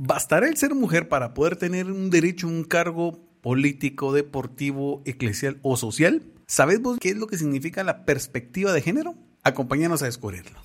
¿Bastará 0.00 0.46
el 0.46 0.56
ser 0.56 0.76
mujer 0.76 1.08
para 1.08 1.34
poder 1.34 1.56
tener 1.56 1.90
un 1.90 2.08
derecho 2.08 2.46
a 2.46 2.50
un 2.50 2.62
cargo 2.62 3.18
político, 3.40 4.12
deportivo, 4.12 5.02
eclesial 5.04 5.58
o 5.62 5.76
social? 5.76 6.22
¿Sabes 6.46 6.80
vos 6.80 6.98
qué 7.00 7.08
es 7.08 7.16
lo 7.16 7.26
que 7.26 7.36
significa 7.36 7.82
la 7.82 8.04
perspectiva 8.04 8.72
de 8.72 8.80
género? 8.80 9.16
Acompáñanos 9.42 10.00
a 10.02 10.04
descubrirlo. 10.04 10.56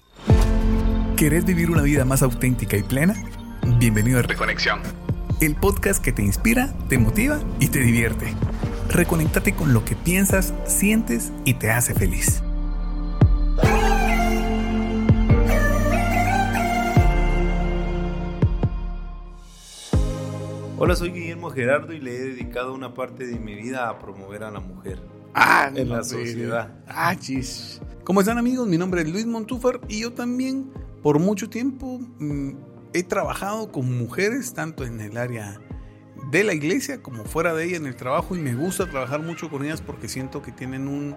¿Querés 1.18 1.46
vivir 1.46 1.72
una 1.72 1.82
vida 1.82 2.06
más 2.06 2.22
auténtica 2.22 2.78
y 2.78 2.84
plena? 2.84 3.16
Bienvenido 3.80 4.20
a 4.20 4.22
Reconexión, 4.22 4.82
el 5.42 5.56
podcast 5.56 6.04
que 6.04 6.12
te 6.12 6.22
inspira, 6.22 6.72
te 6.88 7.00
motiva 7.00 7.40
y 7.60 7.70
te 7.70 7.80
divierte. 7.80 8.36
Reconéctate 8.90 9.56
con 9.56 9.74
lo 9.74 9.84
que 9.84 9.96
piensas, 9.96 10.54
sientes 10.68 11.32
y 11.44 11.56
te 11.56 11.72
hace 11.72 11.96
feliz. 11.96 12.44
Hola, 20.86 20.98
soy 20.98 21.12
Guillermo 21.12 21.50
Gerardo 21.50 21.94
y 21.94 22.02
le 22.02 22.14
he 22.14 22.20
dedicado 22.20 22.74
una 22.74 22.94
parte 22.94 23.26
de 23.26 23.40
mi 23.40 23.56
vida 23.56 23.88
a 23.88 24.00
promover 24.00 24.44
a 24.44 24.52
la 24.52 24.60
mujer. 24.60 25.00
Ah, 25.34 25.72
en 25.74 25.88
no 25.88 25.96
la 25.96 26.04
sé. 26.04 26.18
sociedad. 26.18 26.76
Ah, 26.90 27.16
chis. 27.16 27.80
¿Cómo 28.04 28.20
están 28.20 28.38
amigos? 28.38 28.68
Mi 28.68 28.78
nombre 28.78 29.02
es 29.02 29.10
Luis 29.10 29.26
Montúfar 29.26 29.80
y 29.88 30.02
yo 30.02 30.12
también 30.12 30.74
por 31.02 31.20
mucho 31.20 31.50
tiempo 31.50 32.02
mm, 32.20 32.58
he 32.92 33.04
trabajado 33.04 33.72
con 33.72 33.98
mujeres 33.98 34.54
tanto 34.54 34.84
en 34.84 35.00
el 35.00 35.16
área 35.16 35.58
de 36.32 36.44
la 36.44 36.54
iglesia 36.54 37.02
como 37.02 37.24
fuera 37.24 37.54
de 37.54 37.64
ella 37.64 37.78
en 37.78 37.86
el 37.86 37.96
trabajo 37.96 38.36
y 38.36 38.40
me 38.40 38.54
gusta 38.54 38.86
trabajar 38.90 39.22
mucho 39.22 39.50
con 39.50 39.64
ellas 39.64 39.82
porque 39.82 40.10
siento 40.10 40.42
que 40.42 40.52
tienen 40.52 40.90
un 40.90 41.16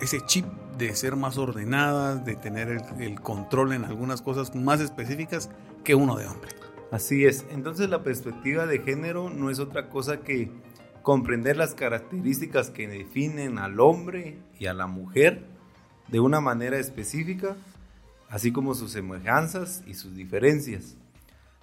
ese 0.00 0.18
chip 0.26 0.46
de 0.78 0.96
ser 0.96 1.14
más 1.14 1.38
ordenadas, 1.38 2.24
de 2.24 2.34
tener 2.34 2.70
el, 2.70 2.82
el 3.00 3.20
control 3.20 3.72
en 3.72 3.84
algunas 3.84 4.20
cosas 4.20 4.56
más 4.56 4.80
específicas 4.80 5.48
que 5.84 5.94
uno 5.94 6.16
de 6.16 6.26
hombre. 6.26 6.65
Así 6.90 7.24
es. 7.24 7.44
Entonces 7.50 7.90
la 7.90 8.02
perspectiva 8.02 8.66
de 8.66 8.80
género 8.80 9.30
no 9.30 9.50
es 9.50 9.58
otra 9.58 9.88
cosa 9.88 10.20
que 10.20 10.50
comprender 11.02 11.56
las 11.56 11.74
características 11.74 12.70
que 12.70 12.88
definen 12.88 13.58
al 13.58 13.80
hombre 13.80 14.38
y 14.58 14.66
a 14.66 14.74
la 14.74 14.86
mujer 14.86 15.44
de 16.08 16.20
una 16.20 16.40
manera 16.40 16.78
específica, 16.78 17.56
así 18.28 18.52
como 18.52 18.74
sus 18.74 18.92
semejanzas 18.92 19.82
y 19.86 19.94
sus 19.94 20.14
diferencias. 20.14 20.96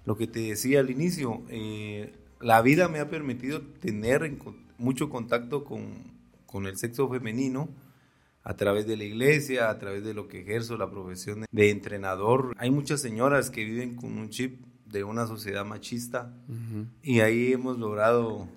Lo 0.05 0.17
que 0.17 0.27
te 0.27 0.39
decía 0.39 0.81
al 0.81 0.89
inicio, 0.89 1.41
eh, 1.49 2.13
la 2.41 2.61
vida 2.61 2.89
me 2.89 2.99
ha 2.99 3.09
permitido 3.09 3.61
tener 3.61 4.37
mucho 4.77 5.09
contacto 5.09 5.63
con, 5.63 5.93
con 6.45 6.65
el 6.65 6.77
sexo 6.77 7.09
femenino 7.09 7.69
a 8.43 8.55
través 8.55 8.85
de 8.85 8.97
la 8.97 9.05
iglesia, 9.05 9.69
a 9.69 9.79
través 9.79 10.03
de 10.03 10.13
lo 10.13 10.27
que 10.27 10.41
ejerzo 10.41 10.77
la 10.77 10.89
profesión 10.89 11.45
de 11.49 11.69
entrenador. 11.69 12.53
Hay 12.57 12.71
muchas 12.71 13.01
señoras 13.01 13.49
que 13.49 13.63
viven 13.63 13.95
con 13.95 14.17
un 14.17 14.29
chip 14.29 14.61
de 14.93 15.03
una 15.03 15.27
sociedad 15.27 15.65
machista 15.65 16.31
y 17.01 17.19
ahí 17.19 17.51
hemos 17.51 17.77
logrado 17.77 18.47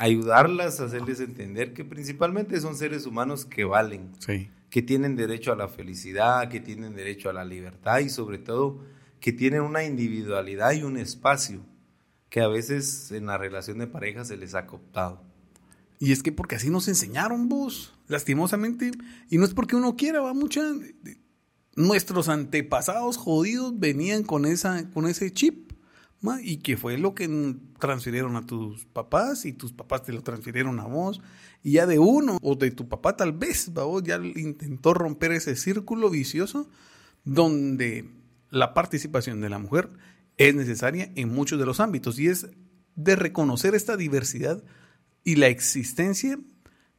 ayudarlas 0.00 0.80
hacerles 0.80 1.20
entender 1.20 1.74
que 1.74 1.84
principalmente 1.84 2.60
son 2.60 2.76
seres 2.76 3.06
humanos 3.06 3.44
que 3.44 3.64
valen, 3.64 4.10
Sí. 4.18 4.48
que 4.70 4.82
tienen 4.82 5.16
derecho 5.16 5.52
a 5.52 5.56
la 5.56 5.68
felicidad, 5.68 6.48
que 6.48 6.60
tienen 6.60 6.94
derecho 6.96 7.30
a 7.30 7.32
la 7.32 7.44
libertad 7.44 8.00
y 8.00 8.08
sobre 8.08 8.38
todo 8.38 8.80
que 9.20 9.32
tienen 9.32 9.62
una 9.62 9.84
individualidad 9.84 10.72
y 10.72 10.82
un 10.82 10.96
espacio 10.96 11.60
que 12.30 12.40
a 12.40 12.48
veces 12.48 13.10
en 13.12 13.26
la 13.26 13.38
relación 13.38 13.78
de 13.78 13.86
pareja 13.86 14.24
se 14.24 14.36
les 14.36 14.54
ha 14.54 14.66
cooptado. 14.66 15.22
Y 15.98 16.12
es 16.12 16.22
que 16.22 16.30
porque 16.30 16.54
así 16.54 16.70
nos 16.70 16.86
enseñaron 16.86 17.48
vos, 17.48 17.92
lastimosamente. 18.06 18.92
Y 19.30 19.38
no 19.38 19.44
es 19.44 19.52
porque 19.54 19.74
uno 19.74 19.96
quiera, 19.96 20.20
va 20.20 20.32
mucha. 20.34 20.62
Nuestros 21.78 22.28
antepasados 22.28 23.16
jodidos 23.16 23.78
venían 23.78 24.24
con, 24.24 24.46
esa, 24.46 24.90
con 24.90 25.06
ese 25.06 25.32
chip. 25.32 25.70
Y 26.42 26.56
que 26.56 26.76
fue 26.76 26.98
lo 26.98 27.14
que 27.14 27.54
transfirieron 27.78 28.34
a 28.34 28.44
tus 28.44 28.84
papás 28.86 29.44
y 29.44 29.52
tus 29.52 29.72
papás 29.72 30.02
te 30.02 30.12
lo 30.12 30.24
transfirieron 30.24 30.80
a 30.80 30.86
vos. 30.86 31.20
Y 31.62 31.74
ya 31.74 31.86
de 31.86 32.00
uno 32.00 32.38
o 32.42 32.56
de 32.56 32.72
tu 32.72 32.88
papá 32.88 33.16
tal 33.16 33.30
vez, 33.30 33.70
va, 33.78 33.84
vos 33.84 34.02
ya 34.02 34.16
intentó 34.16 34.92
romper 34.92 35.30
ese 35.30 35.54
círculo 35.54 36.10
vicioso 36.10 36.68
donde 37.24 38.10
la 38.50 38.74
participación 38.74 39.40
de 39.40 39.48
la 39.48 39.60
mujer 39.60 39.88
es 40.36 40.56
necesaria 40.56 41.12
en 41.14 41.32
muchos 41.32 41.60
de 41.60 41.66
los 41.66 41.78
ámbitos. 41.78 42.18
Y 42.18 42.26
es 42.26 42.48
de 42.96 43.14
reconocer 43.14 43.76
esta 43.76 43.96
diversidad 43.96 44.64
y 45.22 45.36
la 45.36 45.46
existencia 45.46 46.40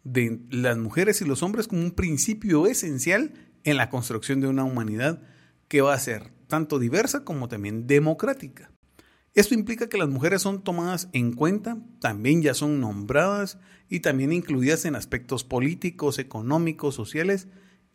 de 0.05 0.39
las 0.49 0.77
mujeres 0.77 1.19
y 1.19 1.25
los 1.25 1.43
hombres 1.43 1.67
como 1.67 1.81
un 1.81 1.91
principio 1.91 2.65
esencial 2.65 3.33
en 3.63 3.77
la 3.77 3.89
construcción 3.89 4.41
de 4.41 4.47
una 4.47 4.63
humanidad 4.63 5.21
que 5.67 5.81
va 5.81 5.93
a 5.93 5.99
ser 5.99 6.31
tanto 6.47 6.79
diversa 6.79 7.23
como 7.23 7.47
también 7.47 7.87
democrática. 7.87 8.71
Esto 9.35 9.53
implica 9.53 9.87
que 9.87 9.97
las 9.97 10.09
mujeres 10.09 10.41
son 10.41 10.63
tomadas 10.63 11.07
en 11.13 11.33
cuenta, 11.33 11.77
también 12.01 12.41
ya 12.41 12.53
son 12.53 12.79
nombradas 12.79 13.59
y 13.87 13.99
también 13.99 14.33
incluidas 14.33 14.85
en 14.85 14.95
aspectos 14.95 15.43
políticos, 15.43 16.17
económicos, 16.19 16.95
sociales 16.95 17.47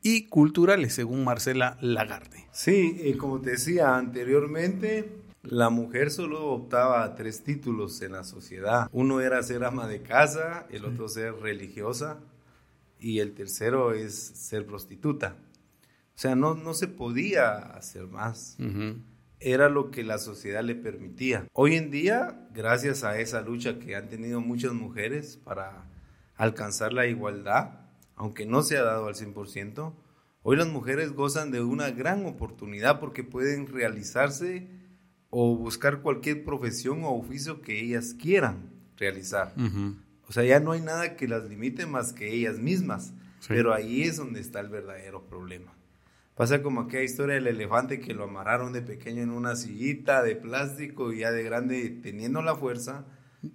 y 0.02 0.26
culturales, 0.28 0.94
según 0.94 1.24
Marcela 1.24 1.76
Lagarde. 1.80 2.46
Sí, 2.52 2.96
eh, 3.00 3.16
como 3.16 3.40
te 3.40 3.50
decía 3.50 3.96
anteriormente, 3.96 5.10
la 5.42 5.70
mujer 5.70 6.10
solo 6.10 6.46
optaba 6.46 7.02
a 7.02 7.14
tres 7.14 7.42
títulos 7.42 8.00
en 8.02 8.12
la 8.12 8.24
sociedad. 8.24 8.88
Uno 8.92 9.20
era 9.20 9.42
ser 9.42 9.64
ama 9.64 9.86
de 9.88 10.02
casa, 10.02 10.66
el 10.70 10.84
otro 10.84 11.08
ser 11.08 11.34
religiosa 11.34 12.20
y 13.00 13.18
el 13.18 13.34
tercero 13.34 13.92
es 13.92 14.14
ser 14.14 14.66
prostituta. 14.66 15.36
O 16.14 16.18
sea, 16.18 16.36
no, 16.36 16.54
no 16.54 16.74
se 16.74 16.86
podía 16.86 17.56
hacer 17.56 18.06
más. 18.06 18.56
Era 19.40 19.68
lo 19.68 19.90
que 19.90 20.04
la 20.04 20.18
sociedad 20.18 20.62
le 20.62 20.76
permitía. 20.76 21.46
Hoy 21.52 21.74
en 21.74 21.90
día, 21.90 22.48
gracias 22.54 23.02
a 23.02 23.18
esa 23.18 23.42
lucha 23.42 23.78
que 23.78 23.96
han 23.96 24.08
tenido 24.08 24.40
muchas 24.40 24.72
mujeres 24.72 25.36
para 25.36 25.86
alcanzar 26.36 26.92
la 26.92 27.06
igualdad, 27.06 27.80
aunque 28.14 28.46
no 28.46 28.62
se 28.62 28.76
ha 28.76 28.82
dado 28.82 29.08
al 29.08 29.14
100%, 29.14 29.92
hoy 30.42 30.56
las 30.56 30.68
mujeres 30.68 31.12
gozan 31.12 31.50
de 31.50 31.62
una 31.62 31.90
gran 31.90 32.26
oportunidad 32.26 33.00
porque 33.00 33.24
pueden 33.24 33.66
realizarse 33.66 34.68
o 35.30 35.56
buscar 35.56 36.00
cualquier 36.00 36.44
profesión 36.44 37.02
o 37.02 37.10
oficio 37.10 37.60
que 37.60 37.80
ellas 37.80 38.14
quieran 38.14 38.70
realizar. 38.96 39.52
O 40.28 40.32
sea, 40.32 40.44
ya 40.44 40.60
no 40.60 40.72
hay 40.72 40.80
nada 40.80 41.16
que 41.16 41.26
las 41.26 41.44
limite 41.44 41.86
más 41.86 42.12
que 42.12 42.32
ellas 42.32 42.58
mismas. 42.58 43.12
Sí. 43.40 43.48
Pero 43.48 43.74
ahí 43.74 44.02
es 44.02 44.16
donde 44.16 44.40
está 44.40 44.60
el 44.60 44.68
verdadero 44.68 45.26
problema. 45.26 45.74
Pasa 46.34 46.62
como 46.62 46.80
aquella 46.82 47.04
historia 47.04 47.36
del 47.36 47.46
elefante 47.46 48.00
que 48.00 48.12
lo 48.14 48.24
amarraron 48.24 48.72
de 48.72 48.82
pequeño 48.82 49.22
en 49.22 49.30
una 49.30 49.54
sillita 49.54 50.22
de 50.22 50.34
plástico 50.36 51.12
y 51.12 51.20
ya 51.20 51.30
de 51.30 51.42
grande 51.44 51.90
teniendo 52.02 52.42
la 52.42 52.56
fuerza, 52.56 53.06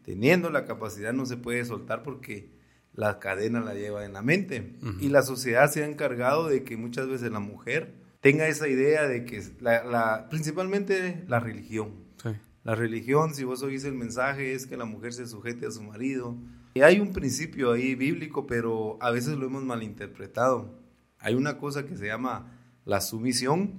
teniendo 0.03 0.49
la 0.49 0.65
capacidad, 0.65 1.11
no 1.11 1.25
se 1.25 1.35
puede 1.37 1.65
soltar 1.65 2.03
porque 2.03 2.51
la 2.93 3.19
cadena 3.19 3.59
la 3.59 3.73
lleva 3.73 4.05
en 4.05 4.13
la 4.13 4.21
mente. 4.21 4.77
Y 4.99 5.09
la 5.09 5.23
sociedad 5.23 5.69
se 5.69 5.83
ha 5.83 5.87
encargado 5.87 6.47
de 6.47 6.63
que 6.63 6.77
muchas 6.77 7.07
veces 7.09 7.31
la 7.31 7.39
mujer 7.39 7.95
tenga 8.21 8.47
esa 8.47 8.67
idea 8.67 9.07
de 9.07 9.25
que 9.25 9.41
la, 9.59 9.83
la- 9.83 10.27
principalmente 10.29 11.23
la 11.27 11.39
religión. 11.39 11.91
Sí. 12.21 12.29
La 12.63 12.75
religión, 12.75 13.33
si 13.33 13.43
vos 13.45 13.61
oís 13.63 13.83
el 13.85 13.93
mensaje, 13.93 14.53
es 14.53 14.67
que 14.67 14.77
la 14.77 14.85
mujer 14.85 15.13
se 15.13 15.27
sujete 15.27 15.65
a 15.65 15.71
su 15.71 15.81
marido. 15.81 16.37
Y 16.75 16.81
hay 16.81 16.99
un 16.99 17.11
principio 17.13 17.71
ahí 17.71 17.95
bíblico, 17.95 18.45
pero 18.47 18.97
a 19.01 19.11
veces 19.11 19.37
lo 19.37 19.47
hemos 19.47 19.63
malinterpretado. 19.63 20.77
Hay 21.19 21.35
una 21.35 21.57
cosa 21.57 21.85
que 21.85 21.97
se 21.97 22.05
llama 22.07 22.55
la 22.89 23.01
sumisión, 23.01 23.73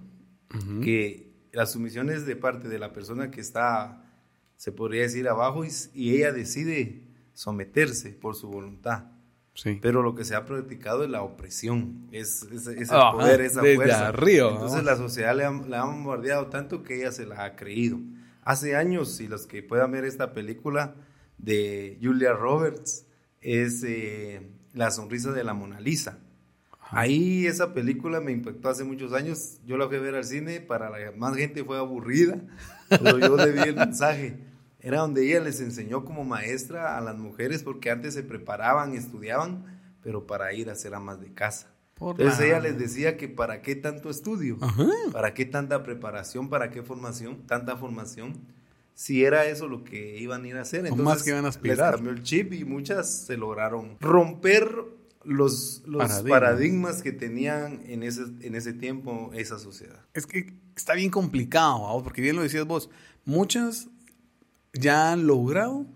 que 0.82 1.30
la 1.52 1.66
sumisión 1.66 2.10
es 2.10 2.26
de 2.26 2.36
parte 2.36 2.68
de 2.68 2.78
la 2.78 2.92
persona 2.92 3.30
que 3.30 3.40
está, 3.40 4.04
se 4.56 4.72
podría 4.72 5.02
decir, 5.02 5.28
abajo 5.28 5.64
y, 5.64 5.68
y 5.94 6.14
ella 6.16 6.32
decide 6.32 7.02
someterse 7.32 8.10
por 8.10 8.34
su 8.34 8.48
voluntad. 8.48 9.04
Sí. 9.54 9.78
Pero 9.82 10.02
lo 10.02 10.14
que 10.14 10.24
se 10.24 10.34
ha 10.36 10.44
practicado 10.44 11.02
es 11.04 11.10
la 11.10 11.22
opresión, 11.22 12.06
es, 12.12 12.44
es- 12.52 12.66
ese 12.68 12.94
Ajá, 12.94 13.12
poder, 13.12 13.40
esa 13.40 13.60
desde 13.62 13.74
fuerza. 13.76 14.08
arriba, 14.08 14.50
Entonces 14.52 14.84
la 14.84 14.96
sociedad 14.96 15.36
le 15.36 15.44
ha, 15.44 15.50
la 15.50 15.82
ha 15.82 15.84
bombardeado 15.86 16.46
tanto 16.46 16.82
que 16.82 16.96
ella 17.00 17.10
se 17.12 17.26
la 17.26 17.44
ha 17.44 17.56
creído. 17.56 17.98
Hace 18.42 18.76
años, 18.76 19.20
y 19.20 19.26
los 19.28 19.46
que 19.46 19.62
puedan 19.62 19.90
ver 19.92 20.04
esta 20.04 20.32
película 20.32 20.94
de 21.36 21.98
Julia 22.00 22.32
Roberts, 22.32 23.06
es 23.40 23.82
eh, 23.84 24.48
La 24.72 24.90
sonrisa 24.90 25.32
de 25.32 25.42
la 25.44 25.52
Mona 25.54 25.80
Lisa. 25.80 26.18
Ahí 26.90 27.46
esa 27.46 27.72
película 27.72 28.20
me 28.20 28.32
impactó 28.32 28.68
hace 28.68 28.84
muchos 28.84 29.12
años. 29.12 29.58
Yo 29.66 29.76
la 29.76 29.86
fui 29.88 29.96
a 29.96 30.00
ver 30.00 30.14
al 30.14 30.24
cine, 30.24 30.60
para 30.60 30.90
la 30.90 31.12
más 31.16 31.36
gente 31.36 31.64
fue 31.64 31.78
aburrida, 31.78 32.40
pero 32.88 33.18
yo 33.18 33.36
le 33.36 33.52
vi 33.52 33.60
el 33.60 33.76
mensaje. 33.76 34.38
Era 34.80 35.00
donde 35.00 35.26
ella 35.26 35.40
les 35.40 35.60
enseñó 35.60 36.04
como 36.04 36.24
maestra 36.24 36.96
a 36.96 37.00
las 37.00 37.16
mujeres, 37.18 37.62
porque 37.62 37.90
antes 37.90 38.14
se 38.14 38.22
preparaban, 38.22 38.94
estudiaban, 38.94 39.64
pero 40.02 40.26
para 40.26 40.52
ir 40.54 40.70
a 40.70 40.74
ser 40.74 40.94
amas 40.94 41.20
de 41.20 41.32
casa. 41.34 41.68
Por 41.94 42.12
Entonces 42.18 42.40
la- 42.40 42.46
ella 42.46 42.60
les 42.60 42.78
decía 42.78 43.16
que 43.18 43.28
para 43.28 43.60
qué 43.60 43.76
tanto 43.76 44.08
estudio, 44.08 44.56
Ajá. 44.62 44.86
para 45.12 45.34
qué 45.34 45.44
tanta 45.44 45.82
preparación, 45.82 46.48
para 46.48 46.70
qué 46.70 46.82
formación, 46.82 47.46
tanta 47.46 47.76
formación, 47.76 48.40
si 48.94 49.22
era 49.24 49.44
eso 49.44 49.68
lo 49.68 49.84
que 49.84 50.16
iban 50.18 50.44
a 50.44 50.48
ir 50.48 50.56
a 50.56 50.62
hacer. 50.62 50.80
O 50.84 50.88
Entonces 50.88 51.04
más 51.04 51.22
que 51.22 51.30
iban 51.30 51.44
a 51.44 51.48
les 51.48 51.56
aspirar. 51.56 51.94
cambió 51.96 52.10
el 52.12 52.22
chip 52.22 52.54
y 52.54 52.64
muchas 52.64 53.10
se 53.26 53.36
lograron 53.36 53.98
romper 54.00 54.74
los, 55.24 55.82
los 55.86 55.98
Paradigmas. 55.98 56.40
paradigmas. 56.40 57.02
que 57.02 57.12
tenían 57.12 57.82
en 57.86 58.02
ese, 58.02 58.22
en 58.40 58.54
ese 58.54 58.72
tiempo 58.72 59.30
esa 59.34 59.58
sociedad. 59.58 60.00
Es 60.14 60.26
que 60.26 60.54
está 60.76 60.94
bien 60.94 61.10
complicado, 61.10 61.82
¿va? 61.82 62.02
porque 62.02 62.22
bien 62.22 62.36
lo 62.36 62.42
decías 62.42 62.66
vos, 62.66 62.90
muchas 63.24 63.88
ya 64.72 65.12
han 65.12 65.26
logrado, 65.26 65.86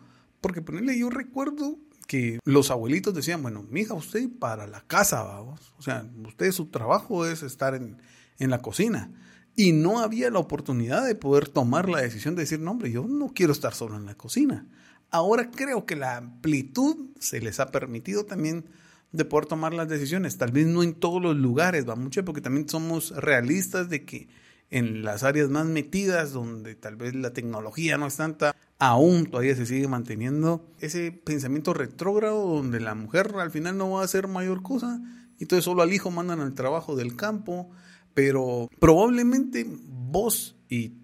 porque 0.40 0.60
ponerle 0.60 0.98
yo 0.98 1.10
recuerdo 1.10 1.78
que 2.06 2.38
los 2.44 2.70
abuelitos 2.70 3.14
decían, 3.14 3.42
bueno, 3.42 3.64
mija, 3.70 3.94
usted 3.94 4.28
para 4.38 4.66
la 4.66 4.82
casa, 4.82 5.22
vamos. 5.22 5.72
O 5.78 5.82
sea, 5.82 6.06
usted 6.26 6.52
su 6.52 6.66
trabajo 6.66 7.26
es 7.26 7.42
estar 7.42 7.74
en, 7.74 7.96
en 8.38 8.50
la 8.50 8.60
cocina. 8.60 9.10
Y 9.56 9.72
no 9.72 10.00
había 10.00 10.30
la 10.30 10.40
oportunidad 10.40 11.06
de 11.06 11.14
poder 11.14 11.48
tomar 11.48 11.88
la 11.88 12.00
decisión 12.00 12.34
de 12.34 12.42
decir, 12.42 12.58
no, 12.60 12.72
hombre, 12.72 12.90
yo 12.90 13.06
no 13.06 13.32
quiero 13.32 13.52
estar 13.52 13.72
solo 13.72 13.96
en 13.96 14.04
la 14.04 14.16
cocina. 14.16 14.66
Ahora 15.10 15.50
creo 15.50 15.86
que 15.86 15.96
la 15.96 16.16
amplitud 16.16 17.10
se 17.20 17.40
les 17.40 17.60
ha 17.60 17.70
permitido 17.70 18.26
también 18.26 18.66
de 19.14 19.25
poder 19.25 19.46
tomar 19.46 19.72
las 19.72 19.88
decisiones. 19.88 20.37
Tal 20.38 20.50
vez 20.50 20.66
no 20.66 20.82
en 20.82 20.94
todos 20.94 21.22
los 21.22 21.37
lugares, 21.37 21.88
va 21.88 21.94
mucho, 21.94 22.25
porque 22.25 22.40
también 22.40 22.69
somos 22.69 23.11
realistas 23.12 23.88
de 23.88 24.05
que 24.05 24.28
en 24.70 25.05
las 25.05 25.22
áreas 25.22 25.50
más 25.50 25.66
metidas, 25.66 26.32
donde 26.32 26.75
tal 26.75 26.96
vez 26.96 27.14
la 27.14 27.32
tecnología 27.32 27.96
no 27.96 28.08
es 28.08 28.16
tanta, 28.16 28.56
aún 28.81 29.26
todavía 29.26 29.55
se 29.55 29.66
sigue 29.66 29.87
manteniendo 29.87 30.69
ese 30.81 31.12
pensamiento 31.12 31.75
retrógrado 31.75 32.44
donde 32.44 32.81
la 32.81 32.96
mujer 32.96 33.32
al 33.38 33.52
final 33.52 33.78
no 33.78 33.90
va 33.90 34.00
a 34.00 34.05
hacer 34.05 34.26
mayor 34.26 34.62
cosa, 34.62 35.00
y 35.38 35.44
entonces 35.44 35.64
solo 35.64 35.82
al 35.82 35.93
hijo 35.93 36.10
mandan 36.10 36.40
al 36.40 36.55
trabajo 36.55 36.96
del 36.96 37.14
campo, 37.14 37.70
pero 38.14 38.69
probablemente 38.81 39.64
vos 39.69 40.56
y 40.69 40.94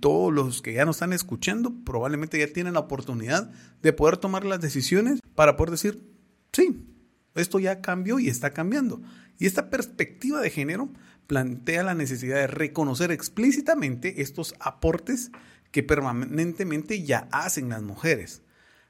todos 0.00 0.32
los 0.32 0.62
que 0.62 0.72
ya 0.72 0.86
nos 0.86 0.96
están 0.96 1.12
escuchando 1.12 1.74
probablemente 1.84 2.38
ya 2.38 2.52
tienen 2.52 2.74
la 2.74 2.80
oportunidad 2.80 3.52
de 3.82 3.92
poder 3.92 4.16
tomar 4.16 4.44
las 4.46 4.60
decisiones 4.60 5.20
para 5.34 5.56
poder 5.56 5.72
decir, 5.72 6.10
sí, 6.52 6.89
esto 7.34 7.58
ya 7.58 7.80
cambió 7.80 8.18
y 8.18 8.28
está 8.28 8.50
cambiando. 8.50 9.00
Y 9.38 9.46
esta 9.46 9.70
perspectiva 9.70 10.40
de 10.40 10.50
género 10.50 10.90
plantea 11.26 11.82
la 11.82 11.94
necesidad 11.94 12.36
de 12.36 12.46
reconocer 12.46 13.12
explícitamente 13.12 14.20
estos 14.22 14.54
aportes 14.58 15.30
que 15.70 15.82
permanentemente 15.82 17.04
ya 17.04 17.28
hacen 17.30 17.68
las 17.68 17.82
mujeres, 17.82 18.42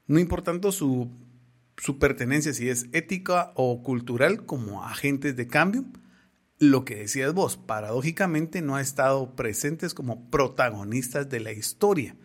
no 0.07 0.19
importando 0.19 0.71
su, 0.71 1.11
su 1.77 1.99
pertenencia 1.99 2.53
si 2.53 2.69
es 2.69 2.87
ética 2.91 3.51
o 3.55 3.83
cultural 3.83 4.45
como 4.45 4.83
agentes 4.83 5.35
de 5.35 5.47
cambio, 5.47 5.85
lo 6.57 6.85
que 6.85 6.95
decías 6.95 7.33
vos, 7.33 7.57
paradójicamente 7.57 8.61
no 8.61 8.75
ha 8.75 8.81
estado 8.81 9.35
presentes 9.35 9.93
como 9.93 10.29
protagonistas 10.29 11.29
de 11.29 11.39
la 11.39 11.51
historia, 11.51 12.15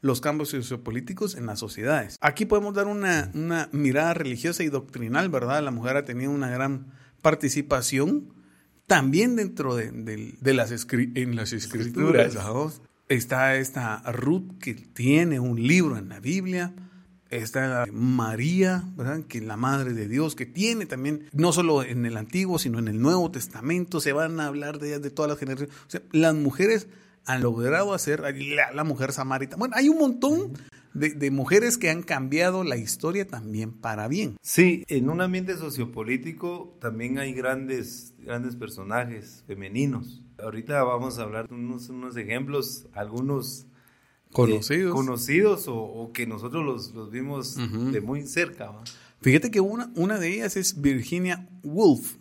los 0.00 0.20
cambios 0.20 0.50
sociopolíticos 0.50 1.34
en 1.34 1.46
las 1.46 1.58
sociedades. 1.58 2.16
Aquí 2.20 2.46
podemos 2.46 2.74
dar 2.74 2.86
una, 2.86 3.30
mirada 3.72 4.14
religiosa 4.14 4.62
y 4.62 4.68
doctrinal, 4.68 5.28
¿verdad? 5.28 5.62
La 5.62 5.70
mujer 5.70 5.96
ha 5.96 6.04
tenido 6.04 6.30
una 6.30 6.48
gran 6.48 6.86
participación 7.22 8.32
también 8.86 9.36
dentro 9.36 9.76
de, 9.76 9.92
las, 10.42 10.86
en 10.92 11.36
las 11.36 11.52
escrituras. 11.52 12.36
Está 13.08 13.56
esta 13.56 14.02
Ruth 14.12 14.58
que 14.60 14.74
tiene 14.74 15.40
un 15.40 15.60
libro 15.60 15.96
en 15.96 16.08
la 16.08 16.20
Biblia, 16.20 16.74
está 17.28 17.86
María, 17.92 18.84
¿verdad? 18.96 19.24
que 19.26 19.38
es 19.38 19.44
la 19.44 19.56
Madre 19.56 19.94
de 19.94 20.08
Dios, 20.08 20.36
que 20.36 20.46
tiene 20.46 20.86
también, 20.86 21.28
no 21.32 21.52
solo 21.52 21.82
en 21.82 22.06
el 22.06 22.16
Antiguo, 22.16 22.58
sino 22.58 22.78
en 22.78 22.88
el 22.88 23.00
Nuevo 23.00 23.30
Testamento, 23.30 24.00
se 24.00 24.12
van 24.12 24.38
a 24.38 24.46
hablar 24.46 24.78
de 24.78 25.00
de 25.00 25.10
todas 25.10 25.28
las 25.28 25.38
generaciones. 25.38 25.74
O 25.86 25.90
sea, 25.90 26.02
las 26.12 26.34
mujeres 26.34 26.86
han 27.32 27.42
logrado 27.42 27.94
hacer 27.94 28.20
la, 28.20 28.84
mujer 28.84 29.12
samarita. 29.12 29.56
Bueno, 29.56 29.74
hay 29.76 29.88
un 29.88 29.98
montón 29.98 30.52
de, 30.94 31.10
de, 31.10 31.30
mujeres 31.30 31.78
que 31.78 31.90
han 31.90 32.02
cambiado 32.02 32.64
la 32.64 32.76
historia 32.76 33.26
también 33.26 33.72
para 33.72 34.08
bien. 34.08 34.36
Sí, 34.42 34.84
en 34.88 35.08
un 35.08 35.20
ambiente 35.20 35.56
sociopolítico 35.56 36.76
también 36.80 37.18
hay 37.18 37.32
grandes, 37.32 38.14
grandes 38.18 38.56
personajes 38.56 39.44
femeninos. 39.46 40.22
Ahorita 40.38 40.82
vamos 40.82 41.18
a 41.18 41.22
hablar 41.22 41.48
de 41.48 41.54
unos, 41.54 41.88
unos 41.88 42.16
ejemplos, 42.16 42.86
algunos 42.92 43.66
Conocidos. 44.32 44.94
conocidos 44.94 45.64
o, 45.66 46.12
que 46.14 46.24
nosotros 46.24 46.64
los, 46.64 46.94
los 46.94 47.10
vimos 47.10 47.56
de 47.56 48.00
muy 48.00 48.22
cerca. 48.26 48.72
Fíjate 49.20 49.50
que 49.50 49.60
una, 49.60 49.90
una 49.96 50.18
de 50.18 50.32
ellas 50.32 50.56
es 50.56 50.80
Virginia 50.80 51.48
Woolf, 51.64 52.16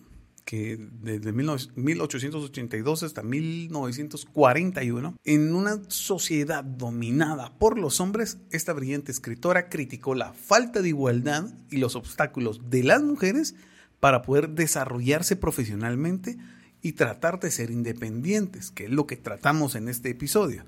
que 0.50 0.80
desde 1.04 1.31
1882 1.31 3.04
hasta 3.04 3.22
1941, 3.22 5.16
en 5.24 5.54
una 5.54 5.80
sociedad 5.90 6.63
dominada 6.63 7.54
por 7.60 7.78
los 7.78 8.01
hombres, 8.01 8.40
esta 8.50 8.74
brillante 8.74 9.12
escritora 9.12 9.69
criticó 9.69 10.16
la 10.16 10.34
falta 10.34 10.81
de 10.81 10.90
igualdad 10.90 11.54
y 11.69 11.78
los 11.78 11.96
obstáculos 11.96 12.68
de 12.72 12.81
las 12.81 13.04
mujeres 13.04 13.54
para 14.00 14.24
poder 14.24 14.50
desarrollarse 14.50 15.36
profesionalmente 15.36 16.40
y 16.81 16.94
tratar 16.94 17.40
de 17.40 17.51
ser 17.51 17.69
independientes, 17.69 18.72
que 18.72 18.86
es 18.86 18.90
lo 18.90 19.06
que 19.06 19.18
tratamos 19.18 19.75
en 19.75 19.88
este 19.88 20.10
episodio. 20.10 20.66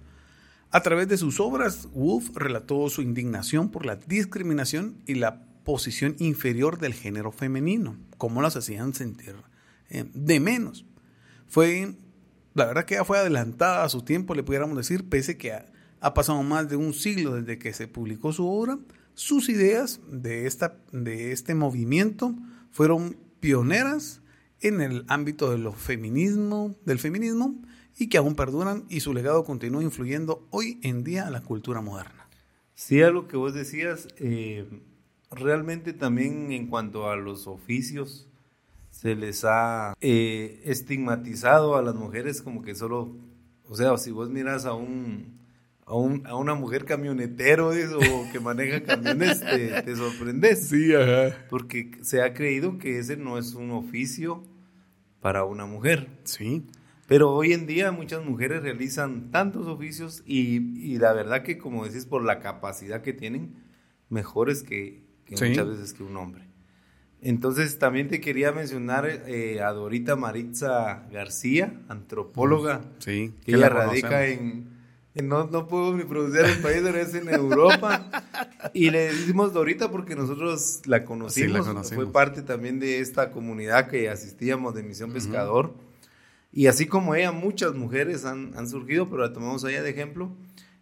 A 0.69 0.83
través 0.83 1.07
de 1.07 1.18
sus 1.18 1.39
obras, 1.39 1.89
Wolf 1.95 2.30
relató 2.36 2.88
su 2.92 3.01
indignación 3.01 3.72
por 3.72 3.88
la 3.88 3.95
discriminación 3.95 4.98
y 5.07 5.16
la 5.16 5.42
posición 5.63 6.16
inferior 6.19 6.78
del 6.78 6.94
género 6.94 7.31
femenino, 7.31 7.98
cómo 8.19 8.44
las 8.44 8.56
hacían 8.56 8.94
sentir 8.94 9.33
eh, 9.92 10.06
de 10.14 10.40
menos. 10.40 10.86
Fue, 11.48 11.96
la 12.54 12.66
verdad 12.66 12.86
que 12.86 12.96
ya 12.96 13.06
fue 13.06 13.20
adelantada 13.20 13.84
a 13.84 13.90
su 13.90 14.04
tiempo, 14.04 14.34
le 14.34 14.44
pudiéramos 14.44 14.78
decir, 14.78 15.10
pese 15.10 15.38
que 15.38 15.54
ha, 15.54 16.14
pasado 16.14 16.42
más 16.44 16.70
de 16.70 16.78
un 16.78 16.94
siglo 16.94 17.36
desde 17.36 17.60
que 17.60 17.74
se 17.74 17.88
publicó 17.88 18.34
su 18.34 18.48
obra, 18.48 18.80
sus 19.14 19.50
ideas 19.50 20.00
de, 20.10 20.48
esta, 20.48 20.78
de 20.92 21.32
este 21.32 21.54
movimiento 21.54 22.34
fueron 22.72 23.18
pioneras 23.40 24.22
en 24.62 24.82
el 24.82 25.06
ámbito 25.08 25.56
de 25.56 25.72
feminismo, 25.74 26.76
del 26.86 27.00
feminismo 27.00 27.62
y 27.98 28.08
que 28.08 28.18
aún 28.18 28.36
perduran 28.36 28.86
y 28.90 29.02
su 29.02 29.14
legado 29.14 29.44
continúa 29.44 29.84
influyendo 29.84 30.48
hoy 30.52 30.80
en 30.84 31.04
día 31.04 31.28
a 31.28 31.32
la 31.32 31.42
cultura 31.42 31.82
moderna. 31.82 32.28
Sí, 32.74 33.02
algo 33.02 33.28
que 33.28 33.38
vos 33.38 33.54
decías, 33.54 34.08
eh, 34.18 34.66
realmente 35.30 35.94
también 35.94 36.52
en 36.52 36.68
cuanto 36.68 37.10
a 37.10 37.16
los 37.16 37.48
oficios, 37.48 38.31
se 39.01 39.15
les 39.15 39.44
ha 39.45 39.95
eh, 40.00 40.62
estigmatizado 40.63 41.75
a 41.75 41.81
las 41.81 41.95
mujeres 41.95 42.44
como 42.44 42.62
que 42.62 42.75
solo, 42.75 43.18
o 43.65 43.75
sea, 43.75 43.98
si 43.98 44.12
vos 44.12 44.30
miras 44.30 44.68
a 44.68 44.74
un, 44.74 45.39
a, 45.88 45.95
un, 45.95 46.27
a 46.27 46.36
una 46.36 46.53
mujer 46.53 46.86
camionetero 46.86 47.69
o 47.69 48.31
que 48.31 48.39
maneja 48.39 48.83
camiones, 48.83 49.39
te, 49.39 49.81
te 49.81 49.95
sorprendes. 49.95 50.68
Sí, 50.68 50.94
ajá. 50.94 51.36
Porque 51.50 51.89
se 52.03 52.21
ha 52.21 52.36
creído 52.36 52.77
que 52.77 53.00
ese 53.00 53.18
no 53.18 53.39
es 53.39 53.56
un 53.56 53.71
oficio 53.71 54.44
para 55.19 55.45
una 55.45 55.65
mujer. 55.65 56.07
Sí. 56.24 56.68
Pero 57.07 57.31
hoy 57.31 57.54
en 57.54 57.65
día 57.65 57.92
muchas 57.92 58.24
mujeres 58.24 58.62
realizan 58.62 59.31
tantos 59.31 59.65
oficios 59.65 60.21
y, 60.27 61.00
la 61.00 61.12
verdad 61.13 61.42
que, 61.42 61.57
como 61.57 61.86
decís, 61.86 62.06
por 62.06 62.24
la 62.24 62.39
capacidad 62.39 63.01
que 63.01 63.13
tienen, 63.13 63.56
mejores 64.09 64.61
que, 64.61 65.02
muchas 65.28 65.68
veces 65.68 65.94
que 65.94 66.04
un 66.04 66.16
hombre. 66.18 66.51
Entonces 67.21 67.78
también 67.78 68.07
te 68.07 68.19
quería 68.19 68.51
mencionar 68.51 69.06
eh, 69.28 69.61
a 69.61 69.71
Dorita 69.71 70.16
Maritza 70.16 71.04
García, 71.11 71.71
antropóloga, 71.87 72.81
sí, 72.97 73.35
que 73.45 73.54
ella 73.54 73.69
radica 73.69 74.25
en, 74.25 74.71
no, 75.13 75.45
no, 75.45 75.68
puedo 75.68 75.95
ni 75.95 76.04
pronunciar 76.04 76.45
el 76.45 76.59
país, 76.59 76.80
pero 76.81 76.97
es 76.97 77.13
en 77.13 77.30
Europa. 77.30 78.09
y 78.73 78.90
le 78.90 79.13
decimos 79.13 79.54
Dorita 79.54 79.92
porque 79.92 80.16
nosotros 80.16 80.81
la 80.85 81.06
conocimos, 81.06 81.92
fue 81.94 82.11
parte 82.11 82.42
también 82.42 82.80
de 82.80 82.99
esta 82.99 83.30
comunidad 83.30 83.87
que 83.87 84.09
asistíamos 84.09 84.73
de 84.73 84.81
Misión 84.81 85.11
Pescador. 85.11 85.75
Y 86.54 86.68
así 86.68 86.87
como 86.87 87.13
ella, 87.13 87.31
muchas 87.31 87.75
mujeres 87.75 88.25
han, 88.25 88.57
han 88.57 88.68
surgido, 88.68 89.09
pero 89.09 89.21
la 89.21 89.31
tomamos 89.31 89.63
allá 89.63 89.83
de 89.83 89.90
ejemplo. 89.90 90.31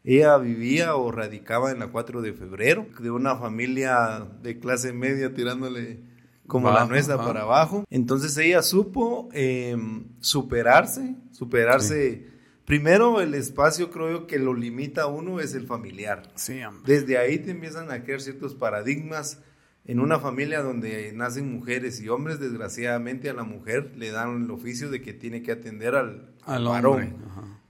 Ella 0.03 0.37
vivía 0.37 0.95
o 0.95 1.11
radicaba 1.11 1.71
en 1.71 1.79
la 1.79 1.87
4 1.87 2.21
de 2.21 2.33
febrero, 2.33 2.87
de 2.99 3.11
una 3.11 3.35
familia 3.35 4.25
de 4.41 4.57
clase 4.57 4.93
media 4.93 5.33
tirándole 5.33 6.08
como 6.49 6.71
la 6.71 6.85
nuestra 6.85 7.17
para 7.17 7.43
abajo. 7.43 7.85
Entonces 7.89 8.35
ella 8.37 8.61
supo 8.61 9.29
em, 9.31 10.05
superarse, 10.19 11.15
superarse. 11.31 12.27
Primero 12.65 13.21
el 13.21 13.33
espacio 13.33 13.89
creo 13.89 14.11
yo 14.11 14.27
que 14.27 14.37
lo 14.37 14.53
limita 14.53 15.03
a 15.03 15.07
uno 15.07 15.39
es 15.39 15.53
el 15.53 15.65
familiar. 15.65 16.23
Sí, 16.35 16.59
Desde 16.85 17.17
ahí 17.17 17.39
te 17.39 17.51
empiezan 17.51 17.89
a 17.91 18.03
crear 18.03 18.19
ciertos 18.19 18.53
paradigmas 18.53 19.39
en 19.85 19.99
una 19.99 20.19
familia 20.19 20.61
donde 20.61 21.11
nacen 21.13 21.51
mujeres 21.51 22.01
y 22.01 22.09
hombres, 22.09 22.39
desgraciadamente 22.39 23.29
a 23.29 23.33
la 23.33 23.43
mujer 23.43 23.93
le 23.95 24.11
dan 24.11 24.43
el 24.43 24.51
oficio 24.51 24.89
de 24.89 25.01
que 25.01 25.13
tiene 25.13 25.41
que 25.41 25.51
atender 25.51 25.95
al, 25.95 26.35
varón, 26.45 27.15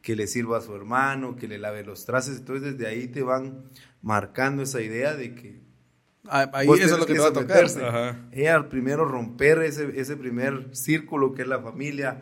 que 0.01 0.15
le 0.15 0.27
sirva 0.27 0.57
a 0.57 0.61
su 0.61 0.75
hermano, 0.75 1.35
que 1.35 1.47
le 1.47 1.57
lave 1.57 1.83
los 1.83 2.05
trastes. 2.05 2.37
Entonces 2.37 2.73
desde 2.73 2.87
ahí 2.87 3.07
te 3.07 3.23
van 3.23 3.65
marcando 4.01 4.63
esa 4.63 4.81
idea 4.81 5.15
de 5.15 5.35
que... 5.35 5.68
Ah, 6.29 6.49
ahí 6.53 6.67
eso 6.69 6.83
es 6.83 6.99
lo 6.99 7.05
que, 7.05 7.13
te 7.13 7.19
va 7.19 7.27
a 7.27 7.33
tocar. 7.33 7.65
Ella 8.31 8.69
primero 8.69 9.05
romper 9.05 9.59
ese, 9.63 9.99
ese 9.99 10.15
primer 10.15 10.67
círculo 10.71 11.33
que 11.33 11.41
es 11.41 11.47
la 11.47 11.59
familia, 11.59 12.21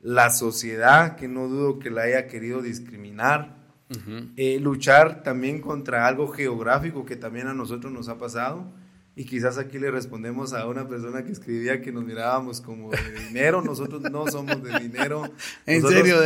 la 0.00 0.30
sociedad, 0.30 1.16
que 1.16 1.28
no 1.28 1.48
dudo 1.48 1.78
que 1.78 1.90
la 1.90 2.02
haya 2.02 2.26
querido 2.26 2.62
discriminar, 2.62 3.56
eh, 4.36 4.58
luchar 4.60 5.22
también 5.22 5.60
contra 5.62 6.06
algo 6.06 6.28
geográfico 6.28 7.06
que 7.06 7.16
también 7.16 7.48
a 7.48 7.54
nosotros 7.54 7.92
nos 7.92 8.08
ha 8.08 8.18
pasado. 8.18 8.70
Y 9.16 9.24
quizás 9.24 9.58
aquí 9.58 9.80
le 9.80 9.90
respondemos 9.90 10.52
a 10.52 10.68
una 10.68 10.86
persona 10.86 11.24
que 11.24 11.32
escribía 11.32 11.80
que 11.80 11.90
nos 11.90 12.04
mirábamos 12.04 12.60
como 12.60 12.90
de 12.90 12.98
dinero, 13.26 13.62
nosotros 13.62 14.00
no 14.02 14.28
somos 14.28 14.62
de 14.62 14.78
dinero. 14.78 15.24
en 15.66 15.82
serio, 15.82 16.20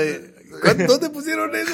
¿Dónde 0.87 1.09
pusieron 1.09 1.55
eso, 1.55 1.73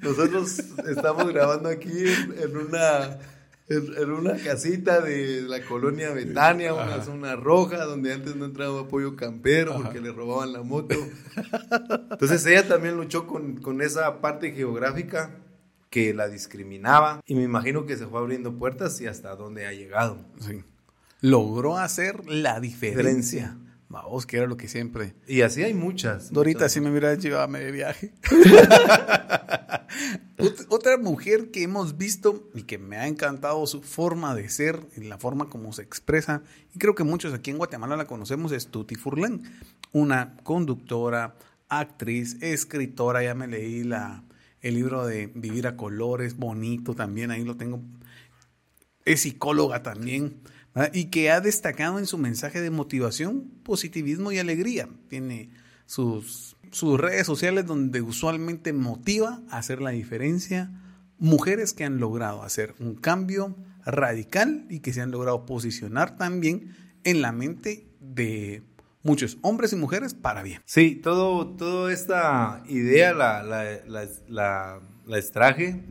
Nosotros 0.00 0.60
estamos 0.88 1.26
grabando 1.32 1.68
aquí 1.68 2.04
en, 2.40 2.56
una 2.56 3.18
en, 3.76 4.10
una 4.10 4.36
casita 4.36 5.00
de 5.00 5.42
la 5.42 5.64
colonia 5.64 6.10
Betania, 6.10 6.74
una 6.74 7.02
zona 7.02 7.36
roja, 7.36 7.84
donde 7.84 8.12
antes 8.12 8.36
no 8.36 8.44
entraba 8.44 8.82
apoyo 8.82 9.16
campero 9.16 9.74
porque 9.82 10.00
le 10.00 10.12
robaban 10.12 10.52
la 10.52 10.62
moto. 10.62 10.94
Entonces 12.10 12.44
ella 12.46 12.66
también 12.66 12.96
luchó 12.96 13.26
con, 13.26 13.56
con 13.56 13.82
esa 13.82 14.20
parte 14.20 14.52
geográfica 14.52 15.38
que 15.90 16.14
la 16.14 16.28
discriminaba 16.28 17.20
y 17.26 17.34
me 17.34 17.42
imagino 17.42 17.84
que 17.84 17.96
se 17.96 18.06
fue 18.06 18.18
abriendo 18.18 18.56
puertas 18.58 19.00
y 19.00 19.06
hasta 19.06 19.36
dónde 19.36 19.66
ha 19.66 19.72
llegado. 19.72 20.18
Sí. 20.40 20.64
Logró 21.20 21.78
hacer 21.78 22.26
la 22.26 22.60
diferencia. 22.60 23.56
Vamos, 23.92 24.24
que 24.24 24.38
era 24.38 24.46
lo 24.46 24.56
que 24.56 24.68
siempre. 24.68 25.12
Y 25.28 25.42
así 25.42 25.62
hay 25.62 25.74
muchas. 25.74 26.32
Dorita, 26.32 26.70
si 26.70 26.80
me 26.80 26.90
hubiera 26.90 27.14
llevado 27.14 27.52
de 27.52 27.70
viaje. 27.70 28.14
Otra 30.70 30.96
mujer 30.96 31.50
que 31.50 31.62
hemos 31.62 31.98
visto 31.98 32.48
y 32.54 32.62
que 32.62 32.78
me 32.78 32.96
ha 32.96 33.06
encantado 33.06 33.66
su 33.66 33.82
forma 33.82 34.34
de 34.34 34.48
ser 34.48 34.80
y 34.96 35.02
la 35.02 35.18
forma 35.18 35.50
como 35.50 35.74
se 35.74 35.82
expresa, 35.82 36.42
y 36.74 36.78
creo 36.78 36.94
que 36.94 37.04
muchos 37.04 37.34
aquí 37.34 37.50
en 37.50 37.58
Guatemala 37.58 37.98
la 37.98 38.06
conocemos, 38.06 38.50
es 38.52 38.68
Tuti 38.68 38.94
Furlan, 38.94 39.42
una 39.92 40.38
conductora, 40.42 41.36
actriz, 41.68 42.38
escritora, 42.40 43.22
ya 43.22 43.34
me 43.34 43.46
leí 43.46 43.84
la, 43.84 44.24
el 44.62 44.74
libro 44.74 45.06
de 45.06 45.26
Vivir 45.34 45.66
a 45.66 45.76
Colores, 45.76 46.38
bonito 46.38 46.94
también, 46.94 47.30
ahí 47.30 47.44
lo 47.44 47.58
tengo. 47.58 47.82
Es 49.04 49.20
psicóloga 49.20 49.82
también 49.82 50.40
y 50.92 51.06
que 51.06 51.30
ha 51.30 51.40
destacado 51.40 51.98
en 51.98 52.06
su 52.06 52.18
mensaje 52.18 52.60
de 52.60 52.70
motivación, 52.70 53.50
positivismo 53.62 54.32
y 54.32 54.38
alegría. 54.38 54.88
Tiene 55.08 55.50
sus, 55.86 56.56
sus 56.70 56.98
redes 56.98 57.26
sociales 57.26 57.66
donde 57.66 58.00
usualmente 58.00 58.72
motiva 58.72 59.42
a 59.50 59.58
hacer 59.58 59.80
la 59.80 59.90
diferencia. 59.90 60.70
Mujeres 61.18 61.72
que 61.72 61.84
han 61.84 61.98
logrado 61.98 62.42
hacer 62.42 62.74
un 62.80 62.94
cambio 62.94 63.56
radical 63.84 64.66
y 64.70 64.80
que 64.80 64.92
se 64.92 65.00
han 65.00 65.10
logrado 65.10 65.44
posicionar 65.46 66.16
también 66.16 66.74
en 67.04 67.20
la 67.20 67.32
mente 67.32 67.86
de 68.00 68.62
muchos 69.02 69.38
hombres 69.42 69.72
y 69.72 69.76
mujeres 69.76 70.14
para 70.14 70.42
bien. 70.42 70.62
Sí, 70.64 70.96
todo, 70.96 71.46
toda 71.56 71.92
esta 71.92 72.62
idea 72.68 73.12
la, 73.12 73.42
la, 73.42 73.84
la, 73.86 74.08
la 74.28 74.80
extraje 75.10 75.82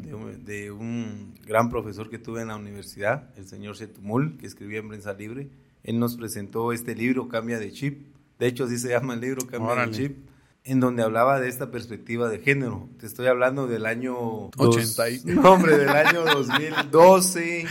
de, 0.43 0.71
un 0.71 1.35
gran 1.45 1.69
profesor 1.69 2.09
que 2.09 2.19
tuve 2.19 2.41
en 2.41 2.49
la 2.49 2.55
universidad, 2.55 3.29
el 3.37 3.47
señor 3.47 3.75
Setumul, 3.75 4.37
que 4.37 4.47
escribía 4.47 4.79
en 4.79 4.87
prensa 4.87 5.13
libre. 5.13 5.49
Él 5.83 5.99
nos 5.99 6.15
presentó 6.15 6.71
este 6.71 6.95
libro, 6.95 7.27
Cambia 7.27 7.59
de 7.59 7.71
Chip. 7.71 8.15
De 8.39 8.47
hecho, 8.47 8.65
así 8.65 8.77
se 8.77 8.89
llama 8.89 9.13
el 9.13 9.21
libro, 9.21 9.45
Cambia 9.47 9.85
de 9.85 9.91
Chip, 9.91 10.17
en 10.63 10.79
donde 10.79 11.03
hablaba 11.03 11.39
de 11.39 11.49
esta 11.49 11.71
perspectiva 11.71 12.29
de 12.29 12.39
género. 12.39 12.89
Te 12.99 13.05
estoy 13.05 13.27
hablando 13.27 13.67
del 13.67 13.85
año... 13.85 14.49
80. 14.57 15.03
no, 15.25 15.53
hombre, 15.53 15.77
del 15.77 15.89
año 15.89 16.23
2012. 16.23 17.65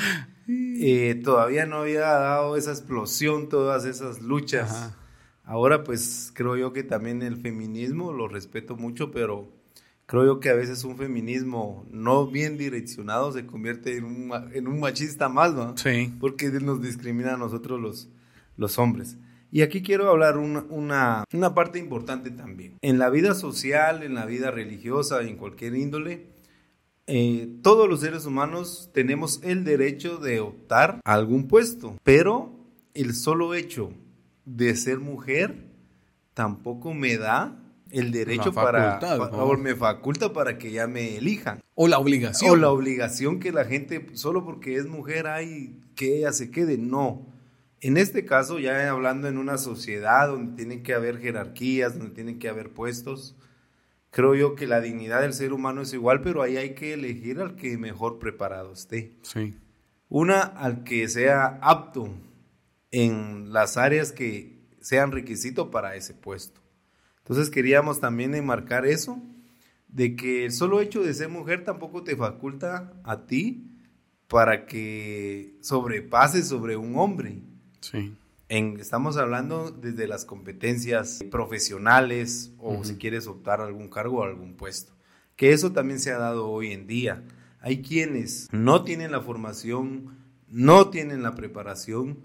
Eh, 0.48 1.20
todavía 1.22 1.66
no 1.66 1.78
había 1.78 2.00
dado 2.00 2.56
esa 2.56 2.72
explosión, 2.72 3.48
todas 3.48 3.84
esas 3.84 4.20
luchas. 4.20 4.92
Ahora, 5.44 5.84
pues 5.84 6.32
creo 6.34 6.56
yo 6.56 6.72
que 6.72 6.82
también 6.82 7.22
el 7.22 7.36
feminismo 7.36 8.12
lo 8.12 8.28
respeto 8.28 8.76
mucho, 8.76 9.10
pero 9.10 9.59
creo 10.10 10.26
yo 10.26 10.40
que 10.40 10.50
a 10.50 10.54
veces 10.54 10.82
un 10.82 10.96
feminismo 10.96 11.86
no 11.88 12.26
bien 12.26 12.58
direccionado 12.58 13.30
se 13.30 13.46
convierte 13.46 13.96
en 13.96 14.04
un, 14.04 14.32
en 14.52 14.66
un 14.66 14.80
machista 14.80 15.28
más, 15.28 15.54
¿no? 15.54 15.76
Sí. 15.76 16.12
Porque 16.18 16.48
nos 16.48 16.82
discrimina 16.82 17.34
a 17.34 17.36
nosotros 17.36 17.80
los, 17.80 18.08
los 18.56 18.76
hombres. 18.80 19.18
Y 19.52 19.62
aquí 19.62 19.82
quiero 19.82 20.10
hablar 20.10 20.36
una, 20.36 20.64
una, 20.68 21.24
una, 21.32 21.54
parte 21.54 21.78
importante 21.78 22.32
también. 22.32 22.76
En 22.82 22.98
la 22.98 23.08
vida 23.08 23.34
social, 23.34 24.02
en 24.02 24.14
la 24.14 24.26
vida 24.26 24.50
religiosa, 24.50 25.22
en 25.22 25.36
cualquier 25.36 25.76
índole, 25.76 26.26
eh, 27.06 27.48
todos 27.62 27.88
los 27.88 28.00
seres 28.00 28.26
humanos 28.26 28.90
tenemos 28.92 29.38
el 29.44 29.62
derecho 29.62 30.16
de 30.16 30.40
optar 30.40 31.00
a 31.04 31.14
algún 31.14 31.46
puesto, 31.46 31.96
pero 32.02 32.50
el 32.94 33.14
solo 33.14 33.54
hecho 33.54 33.92
de 34.44 34.74
ser 34.74 34.98
mujer 34.98 35.68
tampoco 36.34 36.94
me 36.94 37.16
da 37.16 37.59
el 37.92 38.12
derecho 38.12 38.52
para, 38.52 38.98
o 39.32 39.56
me 39.56 39.74
faculta 39.74 40.32
para 40.32 40.58
que 40.58 40.70
ya 40.70 40.86
me 40.86 41.16
elijan. 41.16 41.60
O 41.74 41.88
la 41.88 41.98
obligación. 41.98 42.50
O 42.50 42.56
la 42.56 42.70
obligación 42.70 43.40
que 43.40 43.52
la 43.52 43.64
gente, 43.64 44.06
solo 44.14 44.44
porque 44.44 44.76
es 44.76 44.86
mujer, 44.86 45.26
hay 45.26 45.80
que 45.94 46.18
ella 46.18 46.32
se 46.32 46.50
quede. 46.50 46.78
No. 46.78 47.26
En 47.80 47.96
este 47.96 48.24
caso, 48.24 48.58
ya 48.58 48.90
hablando 48.90 49.28
en 49.28 49.38
una 49.38 49.58
sociedad 49.58 50.28
donde 50.28 50.56
tienen 50.56 50.82
que 50.82 50.94
haber 50.94 51.18
jerarquías, 51.18 51.98
donde 51.98 52.14
tienen 52.14 52.38
que 52.38 52.48
haber 52.48 52.70
puestos, 52.70 53.36
creo 54.10 54.34
yo 54.34 54.54
que 54.54 54.66
la 54.66 54.80
dignidad 54.80 55.22
del 55.22 55.32
ser 55.32 55.52
humano 55.52 55.82
es 55.82 55.92
igual, 55.94 56.20
pero 56.20 56.42
ahí 56.42 56.56
hay 56.56 56.74
que 56.74 56.92
elegir 56.92 57.40
al 57.40 57.56
que 57.56 57.78
mejor 57.78 58.18
preparado 58.18 58.72
esté. 58.72 59.16
Sí. 59.22 59.56
Una, 60.08 60.40
al 60.40 60.84
que 60.84 61.08
sea 61.08 61.58
apto 61.62 62.10
en 62.90 63.52
las 63.52 63.76
áreas 63.76 64.12
que 64.12 64.60
sean 64.80 65.12
requisito 65.12 65.70
para 65.70 65.94
ese 65.94 66.14
puesto. 66.14 66.59
Entonces 67.30 67.50
queríamos 67.50 68.00
también 68.00 68.34
enmarcar 68.34 68.84
eso, 68.86 69.22
de 69.86 70.16
que 70.16 70.44
el 70.46 70.50
solo 70.50 70.80
hecho 70.80 71.00
de 71.00 71.14
ser 71.14 71.28
mujer 71.28 71.62
tampoco 71.62 72.02
te 72.02 72.16
faculta 72.16 72.92
a 73.04 73.24
ti 73.26 73.70
para 74.26 74.66
que 74.66 75.54
sobrepases 75.60 76.48
sobre 76.48 76.76
un 76.76 76.96
hombre. 76.96 77.38
Sí. 77.82 78.16
En, 78.48 78.80
estamos 78.80 79.16
hablando 79.16 79.70
desde 79.70 80.08
las 80.08 80.24
competencias 80.24 81.20
profesionales 81.30 82.52
o 82.58 82.82
si 82.82 82.96
quieres 82.96 83.28
optar 83.28 83.60
a 83.60 83.66
algún 83.66 83.88
cargo 83.88 84.18
o 84.18 84.24
algún 84.24 84.54
puesto. 84.54 84.92
Que 85.36 85.52
eso 85.52 85.70
también 85.70 86.00
se 86.00 86.10
ha 86.10 86.18
dado 86.18 86.48
hoy 86.48 86.72
en 86.72 86.88
día. 86.88 87.22
Hay 87.60 87.80
quienes 87.80 88.48
no 88.50 88.82
tienen 88.82 89.12
la 89.12 89.20
formación, 89.20 90.16
no 90.48 90.90
tienen 90.90 91.22
la 91.22 91.36
preparación 91.36 92.18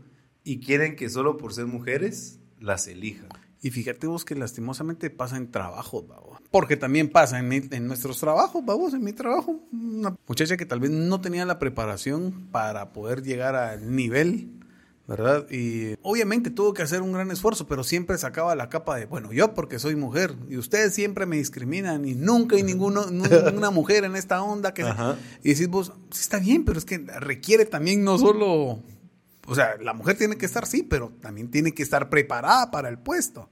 y 0.43 0.62
quieren 0.62 0.95
que 0.95 1.09
solo 1.09 1.38
por 1.38 1.53
ser 1.53 1.67
mujeres 1.67 2.39
las 2.59 2.88
elijan. 2.88 3.29
Y 3.65 3.72
fíjate 3.72 4.05
vos 4.05 4.24
que 4.24 4.36
lastimosamente 4.36 5.10
pasa 5.10 5.38
en 5.38 5.50
trabajos, 5.50 6.07
vamos. 6.07 6.38
Porque 6.51 6.77
también 6.77 7.10
pasa 7.10 7.39
en, 7.39 7.51
en, 7.51 7.88
nuestros 7.88 8.19
trabajos, 8.19 8.63
vamos, 8.63 8.93
en 8.93 9.03
mi 9.03 9.12
trabajo. 9.12 9.60
Una 9.74 10.15
muchacha 10.27 10.55
que 10.55 10.67
tal 10.67 10.79
vez 10.79 10.91
no 10.91 11.19
tenía 11.19 11.48
la 11.48 11.57
preparación 11.57 12.48
para 12.51 12.93
poder 12.93 13.24
llegar 13.24 13.55
al 13.55 13.95
nivel, 13.95 14.51
¿verdad? 15.07 15.48
Y 15.50 15.95
obviamente 16.03 16.51
tuvo 16.51 16.75
que 16.75 16.84
hacer 16.84 17.01
un 17.01 17.12
gran 17.12 17.31
esfuerzo, 17.31 17.65
pero 17.65 17.84
siempre 17.84 18.19
sacaba 18.19 18.53
la 18.53 18.69
capa 18.69 18.98
de, 18.98 19.07
bueno, 19.07 19.34
yo 19.34 19.55
porque 19.55 19.79
soy 19.79 19.95
mujer 19.95 20.36
y 20.48 20.57
ustedes 20.57 20.93
siempre 20.93 21.25
me 21.25 21.38
discriminan 21.38 22.05
y 22.05 22.13
nunca 22.13 22.57
hay 22.57 22.62
ninguno, 22.62 23.07
ninguna 23.10 23.72
mujer 23.72 24.03
en 24.03 24.15
esta 24.15 24.43
onda 24.43 24.75
que... 24.75 24.86
Y 25.43 25.53
decís 25.53 25.69
vos, 25.69 25.91
sí 26.12 26.22
está 26.22 26.38
bien, 26.38 26.65
pero 26.65 26.77
es 26.77 26.86
que 26.86 27.00
requiere 27.00 27.65
también 27.65 28.03
no 28.03 28.19
solo 28.19 28.84
o 29.48 29.55
sea, 29.55 29.77
la 29.79 29.93
mujer 29.93 30.17
tiene 30.17 30.38
que 30.38 30.45
estar, 30.45 30.65
sí, 30.65 30.84
pero 30.84 31.12
también 31.22 31.51
tiene 31.51 31.74
que 31.74 31.84
estar 31.84 32.10
preparada 32.10 32.72
para 32.72 32.89
el 32.89 32.98
puesto. 32.98 33.50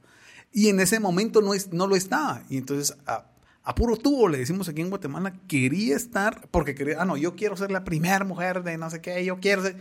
Y 0.56 0.68
en 0.68 0.78
ese 0.78 1.00
momento 1.00 1.42
no, 1.42 1.52
es, 1.52 1.72
no 1.72 1.88
lo 1.88 1.96
estaba. 1.96 2.44
Y 2.48 2.56
entonces, 2.56 2.96
a, 3.06 3.74
puro 3.74 3.96
tubo, 3.96 4.28
le 4.28 4.38
decimos 4.38 4.68
aquí 4.68 4.80
en 4.80 4.88
Guatemala, 4.88 5.34
quería 5.48 5.96
estar, 5.96 6.46
porque 6.52 6.76
quería, 6.76 7.02
ah, 7.02 7.04
no, 7.04 7.16
yo 7.16 7.34
quiero 7.34 7.56
ser 7.56 7.72
la 7.72 7.82
primera 7.82 8.24
mujer 8.24 8.62
de 8.62 8.78
no 8.78 8.88
sé 8.88 9.00
qué, 9.00 9.24
yo 9.24 9.40
quiero 9.40 9.62
ser, 9.62 9.76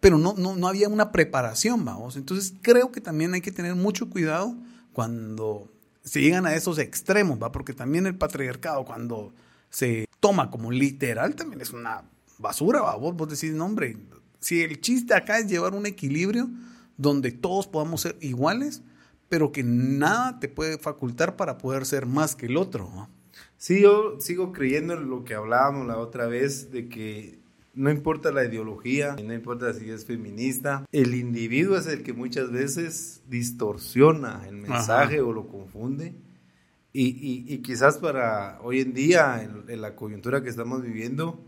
pero 0.00 0.18
no, 0.18 0.34
no, 0.36 0.56
no 0.56 0.66
había 0.66 0.88
una 0.88 1.12
preparación, 1.12 1.84
vamos. 1.84 2.16
Entonces, 2.16 2.54
creo 2.60 2.90
que 2.90 3.00
también 3.00 3.34
hay 3.34 3.40
que 3.40 3.52
tener 3.52 3.76
mucho 3.76 4.10
cuidado 4.10 4.56
cuando 4.92 5.70
se 6.02 6.20
llegan 6.20 6.44
a 6.44 6.54
esos 6.54 6.80
extremos, 6.80 7.40
¿va? 7.40 7.52
Porque 7.52 7.72
también 7.72 8.06
el 8.06 8.16
patriarcado, 8.16 8.84
cuando 8.84 9.32
se 9.70 10.08
toma 10.18 10.50
como 10.50 10.72
literal, 10.72 11.36
también 11.36 11.60
es 11.60 11.70
una 11.70 12.02
basura, 12.38 12.80
¿va? 12.80 12.96
Vos, 12.96 13.14
vos 13.14 13.28
decís, 13.28 13.54
no, 13.54 13.66
hombre, 13.66 13.96
si 14.40 14.62
el 14.62 14.80
chiste 14.80 15.14
acá 15.14 15.38
es 15.38 15.46
llevar 15.46 15.74
un 15.74 15.86
equilibrio 15.86 16.50
donde 16.96 17.30
todos 17.30 17.68
podamos 17.68 18.00
ser 18.00 18.16
iguales, 18.20 18.82
pero 19.28 19.52
que 19.52 19.62
nada 19.62 20.38
te 20.38 20.48
puede 20.48 20.78
facultar 20.78 21.36
para 21.36 21.58
poder 21.58 21.86
ser 21.86 22.06
más 22.06 22.36
que 22.36 22.46
el 22.46 22.56
otro. 22.56 23.08
Sí, 23.56 23.82
yo 23.82 24.20
sigo 24.20 24.52
creyendo 24.52 24.94
en 24.94 25.08
lo 25.08 25.24
que 25.24 25.34
hablábamos 25.34 25.86
la 25.86 25.98
otra 25.98 26.26
vez, 26.26 26.70
de 26.70 26.88
que 26.88 27.38
no 27.74 27.90
importa 27.90 28.32
la 28.32 28.44
ideología, 28.44 29.16
no 29.22 29.34
importa 29.34 29.72
si 29.74 29.90
es 29.90 30.06
feminista, 30.06 30.84
el 30.92 31.14
individuo 31.14 31.76
es 31.76 31.86
el 31.86 32.02
que 32.02 32.12
muchas 32.12 32.50
veces 32.50 33.22
distorsiona 33.28 34.46
el 34.48 34.56
mensaje 34.56 35.20
o 35.20 35.32
lo 35.32 35.48
confunde. 35.48 36.14
Y, 36.98 37.58
quizás 37.58 37.98
para 37.98 38.58
hoy 38.62 38.80
en 38.80 38.94
día, 38.94 39.42
en 39.42 39.80
la 39.82 39.94
coyuntura 39.94 40.42
que 40.42 40.48
estamos 40.48 40.82
viviendo, 40.82 41.45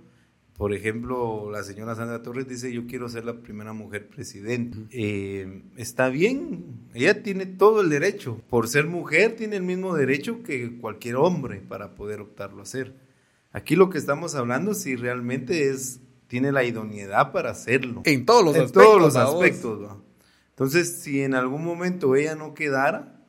por 0.58 0.74
ejemplo, 0.74 1.52
la 1.52 1.62
señora 1.62 1.94
Sandra 1.94 2.20
Torres 2.20 2.48
dice, 2.48 2.72
yo 2.72 2.88
quiero 2.88 3.08
ser 3.08 3.24
la 3.24 3.40
primera 3.42 3.72
mujer 3.72 4.08
presidente. 4.08 4.76
Eh, 4.90 5.62
está 5.76 6.08
bien, 6.08 6.88
ella 6.94 7.22
tiene 7.22 7.46
todo 7.46 7.80
el 7.80 7.90
derecho. 7.90 8.42
Por 8.50 8.66
ser 8.66 8.88
mujer 8.88 9.36
tiene 9.36 9.54
el 9.54 9.62
mismo 9.62 9.94
derecho 9.94 10.42
que 10.42 10.76
cualquier 10.80 11.14
hombre 11.14 11.60
para 11.60 11.94
poder 11.94 12.20
optarlo 12.20 12.58
a 12.58 12.62
hacer. 12.64 12.92
Aquí 13.52 13.76
lo 13.76 13.88
que 13.88 13.98
estamos 13.98 14.34
hablando 14.34 14.74
si 14.74 14.96
realmente 14.96 15.70
es 15.70 16.00
tiene 16.26 16.50
la 16.50 16.64
idoneidad 16.64 17.30
para 17.30 17.50
hacerlo. 17.50 18.02
En 18.04 18.26
todos 18.26 18.44
los 18.44 18.56
aspectos. 18.56 18.82
Todos 18.82 19.00
los 19.00 19.16
aspectos 19.16 19.96
Entonces, 20.50 20.88
si 21.00 21.22
en 21.22 21.34
algún 21.34 21.64
momento 21.64 22.16
ella 22.16 22.34
no 22.34 22.54
quedara, 22.54 23.24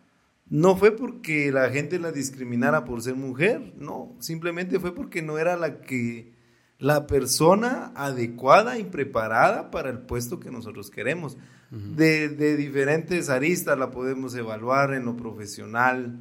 no 0.49 0.75
fue 0.75 0.97
porque 0.97 1.51
la 1.51 1.69
gente 1.69 1.99
la 1.99 2.11
discriminara 2.11 2.85
por 2.85 3.03
ser 3.03 3.13
mujer, 3.13 3.71
no, 3.77 4.15
simplemente 4.17 4.79
fue 4.79 4.95
porque 4.95 5.21
no 5.21 5.37
era 5.37 5.55
la 5.57 5.81
que 5.81 6.38
la 6.79 7.07
persona 7.07 7.91
adecuada 7.93 8.79
y 8.79 8.85
preparada 8.85 9.69
para 9.69 9.89
el 9.89 9.99
puesto 9.99 10.39
que 10.39 10.49
nosotros 10.49 10.89
queremos. 10.89 11.37
de, 11.69 12.29
de, 12.29 12.57
diferentes 12.57 13.29
aristas 13.29 13.77
la 13.77 13.91
podemos 13.91 14.33
evaluar 14.33 14.93
en 14.93 15.05
lo 15.05 15.15
profesional, 15.15 16.17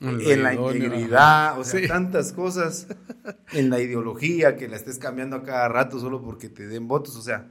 en 0.00 0.42
la, 0.42 0.54
integridad, 0.54 1.58
o 1.60 1.64
sea, 1.64 1.86
tantas 1.86 2.32
cosas, 2.32 2.88
en 3.52 3.70
la 3.70 3.80
ideología, 3.80 4.56
que 4.56 4.68
la 4.68 4.76
estés 4.76 4.98
cambiando 4.98 5.36
a 5.36 5.42
cada 5.44 5.68
rato 5.68 6.00
solo 6.00 6.22
porque 6.22 6.48
te 6.48 6.66
den 6.66 6.88
votos, 6.88 7.14
o 7.16 7.22
sea, 7.22 7.48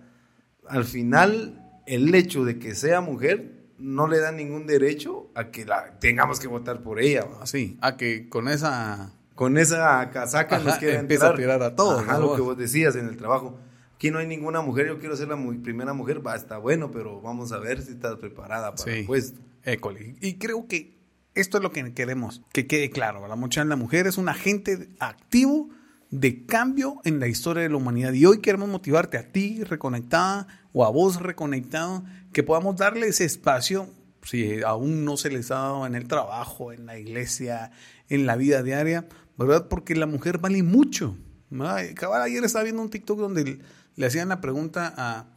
al 0.67 0.83
final 0.83 1.81
el 1.85 2.13
hecho 2.13 2.43
de 2.43 2.59
que 2.59 2.75
sea 2.75 2.99
mujer 2.99 3.63
no 3.77 4.07
le 4.07 4.19
da 4.19 4.31
ningún 4.31 4.65
derecho 4.65 5.31
a 5.35 5.51
que 5.51 5.65
la 5.65 5.99
tengamos 5.99 6.39
que 6.39 6.47
votar 6.47 6.83
por 6.83 6.99
ella. 6.99 7.25
Sí, 7.45 7.77
a 7.81 7.97
que 7.97 8.29
con 8.29 8.47
esa 8.47 9.13
con 9.35 9.57
esa 9.57 10.09
casaca 10.11 10.59
nos 10.59 10.77
quiere 10.77 10.97
empieza 10.97 11.29
a 11.29 11.35
tirar 11.35 11.61
a 11.63 11.75
todos. 11.75 12.01
Ajá, 12.01 12.19
lo 12.19 12.35
que 12.35 12.41
vos 12.41 12.57
decías 12.57 12.95
en 12.95 13.07
el 13.07 13.17
trabajo. 13.17 13.57
Aquí 13.95 14.11
no 14.11 14.19
hay 14.19 14.27
ninguna 14.27 14.61
mujer, 14.61 14.87
yo 14.87 14.99
quiero 14.99 15.15
ser 15.15 15.29
la 15.29 15.37
primera 15.63 15.93
mujer, 15.93 16.25
va, 16.25 16.35
está 16.35 16.57
bueno, 16.57 16.91
pero 16.91 17.21
vamos 17.21 17.51
a 17.53 17.57
ver 17.59 17.81
si 17.81 17.91
estás 17.93 18.17
preparada 18.17 18.75
para 18.75 18.93
el 18.93 19.05
puesto. 19.05 19.39
École. 19.63 20.17
Y 20.19 20.37
creo 20.37 20.67
que 20.67 20.97
esto 21.35 21.57
es 21.57 21.63
lo 21.63 21.71
que 21.71 21.93
queremos, 21.93 22.41
que 22.51 22.67
quede 22.67 22.89
claro. 22.89 23.27
La, 23.27 23.35
mucha, 23.35 23.63
la 23.63 23.75
mujer 23.75 24.07
es 24.07 24.17
un 24.17 24.29
agente 24.29 24.89
activo 24.99 25.69
de 26.11 26.45
cambio 26.45 27.01
en 27.05 27.19
la 27.19 27.27
historia 27.27 27.63
de 27.63 27.69
la 27.69 27.77
humanidad. 27.77 28.13
Y 28.13 28.25
hoy 28.25 28.39
queremos 28.39 28.69
motivarte 28.69 29.17
a 29.17 29.31
ti 29.31 29.63
reconectada 29.63 30.47
o 30.73 30.85
a 30.85 30.89
vos 30.89 31.21
reconectado, 31.21 32.03
que 32.33 32.43
podamos 32.43 32.75
darle 32.75 33.07
ese 33.07 33.25
espacio, 33.25 33.89
si 34.21 34.61
aún 34.63 35.05
no 35.05 35.17
se 35.17 35.29
les 35.29 35.49
ha 35.51 35.55
dado 35.55 35.87
en 35.87 35.95
el 35.95 36.07
trabajo, 36.07 36.71
en 36.71 36.85
la 36.85 36.99
iglesia, 36.99 37.71
en 38.09 38.25
la 38.25 38.35
vida 38.35 38.61
diaria, 38.63 39.07
¿verdad? 39.37 39.67
Porque 39.67 39.95
la 39.95 40.05
mujer 40.05 40.37
vale 40.37 40.63
mucho. 40.63 41.17
ayer 41.59 42.43
estaba 42.43 42.63
viendo 42.63 42.81
un 42.81 42.89
TikTok 42.89 43.19
donde 43.19 43.59
le 43.95 44.05
hacían 44.05 44.29
la 44.29 44.41
pregunta 44.41 44.93
a, 44.95 45.27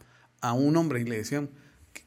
a 0.40 0.52
un 0.52 0.76
hombre 0.76 1.00
y 1.00 1.04
le 1.04 1.18
decían, 1.18 1.50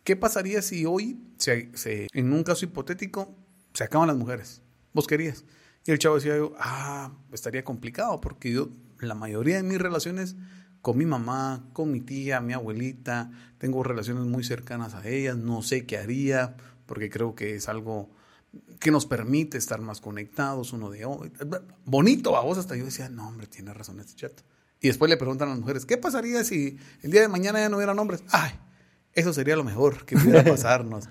¿qué 0.03 0.15
pasaría 0.15 0.61
si 0.61 0.85
hoy, 0.85 1.19
se, 1.37 2.07
en 2.13 2.33
un 2.33 2.43
caso 2.43 2.65
hipotético, 2.65 3.35
se 3.73 3.83
acaban 3.83 4.07
las 4.07 4.17
mujeres? 4.17 4.61
¿Vos 4.93 5.07
querías? 5.07 5.45
Y 5.85 5.91
el 5.91 5.99
chavo 5.99 6.15
decía, 6.15 6.33
ah, 6.59 7.11
estaría 7.31 7.63
complicado 7.63 8.19
porque 8.21 8.51
yo, 8.51 8.69
la 8.99 9.15
mayoría 9.15 9.57
de 9.57 9.63
mis 9.63 9.79
relaciones 9.79 10.35
con 10.81 10.97
mi 10.97 11.05
mamá, 11.05 11.65
con 11.73 11.91
mi 11.91 12.01
tía, 12.01 12.41
mi 12.41 12.53
abuelita, 12.53 13.31
tengo 13.57 13.83
relaciones 13.83 14.25
muy 14.25 14.43
cercanas 14.43 14.93
a 14.93 15.07
ellas, 15.07 15.37
no 15.37 15.61
sé 15.61 15.85
qué 15.85 15.97
haría, 15.97 16.55
porque 16.85 17.09
creo 17.09 17.35
que 17.35 17.55
es 17.55 17.69
algo 17.69 18.09
que 18.79 18.91
nos 18.91 19.05
permite 19.05 19.57
estar 19.57 19.81
más 19.81 20.01
conectados 20.01 20.73
uno 20.73 20.89
de 20.89 21.05
otro. 21.05 21.29
Bonito, 21.85 22.37
a 22.37 22.41
vos 22.41 22.57
hasta 22.57 22.75
yo 22.75 22.85
decía, 22.85 23.09
no, 23.09 23.27
hombre, 23.27 23.47
tiene 23.47 23.73
razón 23.73 23.99
este 23.99 24.15
chat. 24.15 24.41
Y 24.81 24.87
después 24.87 25.09
le 25.09 25.17
preguntan 25.17 25.49
a 25.49 25.51
las 25.51 25.59
mujeres, 25.59 25.85
¿qué 25.85 25.97
pasaría 25.97 26.43
si 26.43 26.77
el 27.01 27.11
día 27.11 27.21
de 27.21 27.27
mañana 27.27 27.59
ya 27.59 27.69
no 27.69 27.77
hubiera 27.77 27.91
hombres? 27.91 28.23
Ay, 28.31 28.51
eso 29.13 29.33
sería 29.33 29.55
lo 29.55 29.63
mejor 29.63 30.05
que 30.05 30.15
pudiera 30.15 30.43
pasarnos. 30.49 31.09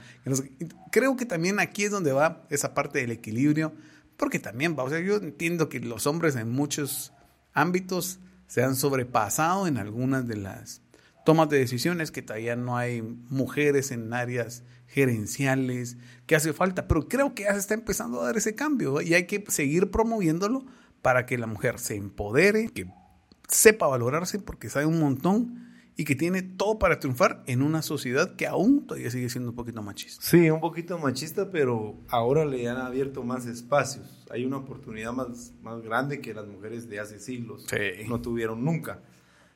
Creo 0.90 1.16
que 1.16 1.26
también 1.26 1.61
aquí 1.61 1.85
es 1.85 1.90
donde 1.90 2.12
va 2.12 2.47
esa 2.49 2.75
parte 2.75 3.00
del 3.00 3.11
equilibrio, 3.11 3.75
porque 4.16 4.38
también 4.38 4.76
va, 4.76 4.85
o 4.85 4.90
sea, 4.90 5.00
yo 5.00 5.16
entiendo 5.16 5.68
que 5.68 5.80
los 5.80 6.07
hombres 6.07 6.35
en 6.37 6.50
muchos 6.50 7.12
ámbitos 7.52 8.18
se 8.47 8.64
han 8.64 8.75
sobrepasado 8.75 9.66
en 9.66 9.76
algunas 9.76 10.26
de 10.26 10.37
las 10.37 10.80
tomas 11.29 11.51
de 11.51 11.59
decisiones, 11.59 12.11
que 12.11 12.23
todavía 12.23 12.57
no 12.57 12.79
hay 12.79 13.03
mujeres 13.03 13.91
en 13.91 14.15
áreas 14.15 14.65
gerenciales, 14.87 15.99
que 16.25 16.35
hace 16.35 16.55
falta, 16.55 16.89
pero 16.89 17.07
creo 17.07 17.35
que 17.35 17.43
ya 17.43 17.53
se 17.53 17.59
está 17.59 17.75
empezando 17.75 18.23
a 18.23 18.25
dar 18.25 18.39
ese 18.39 18.55
cambio 18.55 19.03
y 19.03 19.13
hay 19.13 19.27
que 19.27 19.45
seguir 19.49 19.91
promoviéndolo 19.91 20.65
para 21.03 21.27
que 21.27 21.37
la 21.37 21.47
mujer 21.47 21.81
se 21.81 21.97
empodere, 21.97 22.71
que 22.71 22.87
sepa 23.47 23.87
valorarse 23.87 24.39
porque 24.39 24.71
sabe 24.71 24.87
un 24.87 25.01
montón 25.01 25.69
y 25.99 26.07
que 26.07 26.15
tiene 26.15 26.41
todo 26.41 26.79
para 26.79 26.99
triunfar 26.99 27.43
en 27.47 27.61
una 27.61 27.83
sociedad 27.83 28.35
que 28.35 28.47
aún 28.47 28.87
todavía 28.87 29.11
sigue 29.11 29.29
siendo 29.29 29.51
un 29.51 29.57
poquito 29.57 29.83
machista. 29.83 30.25
Sí, 30.25 30.49
un 30.49 30.61
poquito 30.61 30.99
machista, 30.99 31.51
pero 31.51 31.99
ahora 32.09 32.47
le 32.47 32.67
han 32.71 32.79
abierto 32.79 33.23
más 33.23 33.45
espacios. 33.45 34.27
Hay 34.31 34.47
una 34.47 34.57
oportunidad 34.57 35.12
más, 35.12 35.53
más 35.61 35.83
grande 35.83 36.23
que 36.23 36.33
las 36.33 36.47
mujeres 36.47 36.88
de 36.88 37.01
hace 37.01 37.19
siglos 37.19 37.67
no 38.09 38.23
tuvieron 38.23 38.64
nunca. 38.64 39.03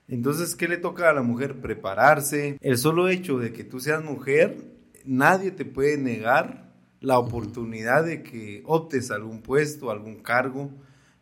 Entonces, 0.09 0.57
¿qué 0.57 0.69
le 0.69 0.77
toca 0.77 1.09
a 1.09 1.15
la 1.15 1.23
mujer? 1.23 1.61
Prepararse. 1.61 2.59
El 2.61 2.79
solo 2.79 3.09
hecho 3.09 3.39
de 3.39 3.53
que 3.53 3.65
tú 3.65 3.81
seas 3.81 4.05
mujer, 4.05 4.57
nadie 5.05 5.51
te 5.51 5.65
puede 5.65 5.97
negar 5.97 6.73
la 7.01 7.19
oportunidad 7.19 8.05
de 8.05 8.23
que 8.23 8.63
optes 8.65 9.11
algún 9.11 9.43
puesto, 9.43 9.91
algún 9.91 10.23
cargo 10.23 10.71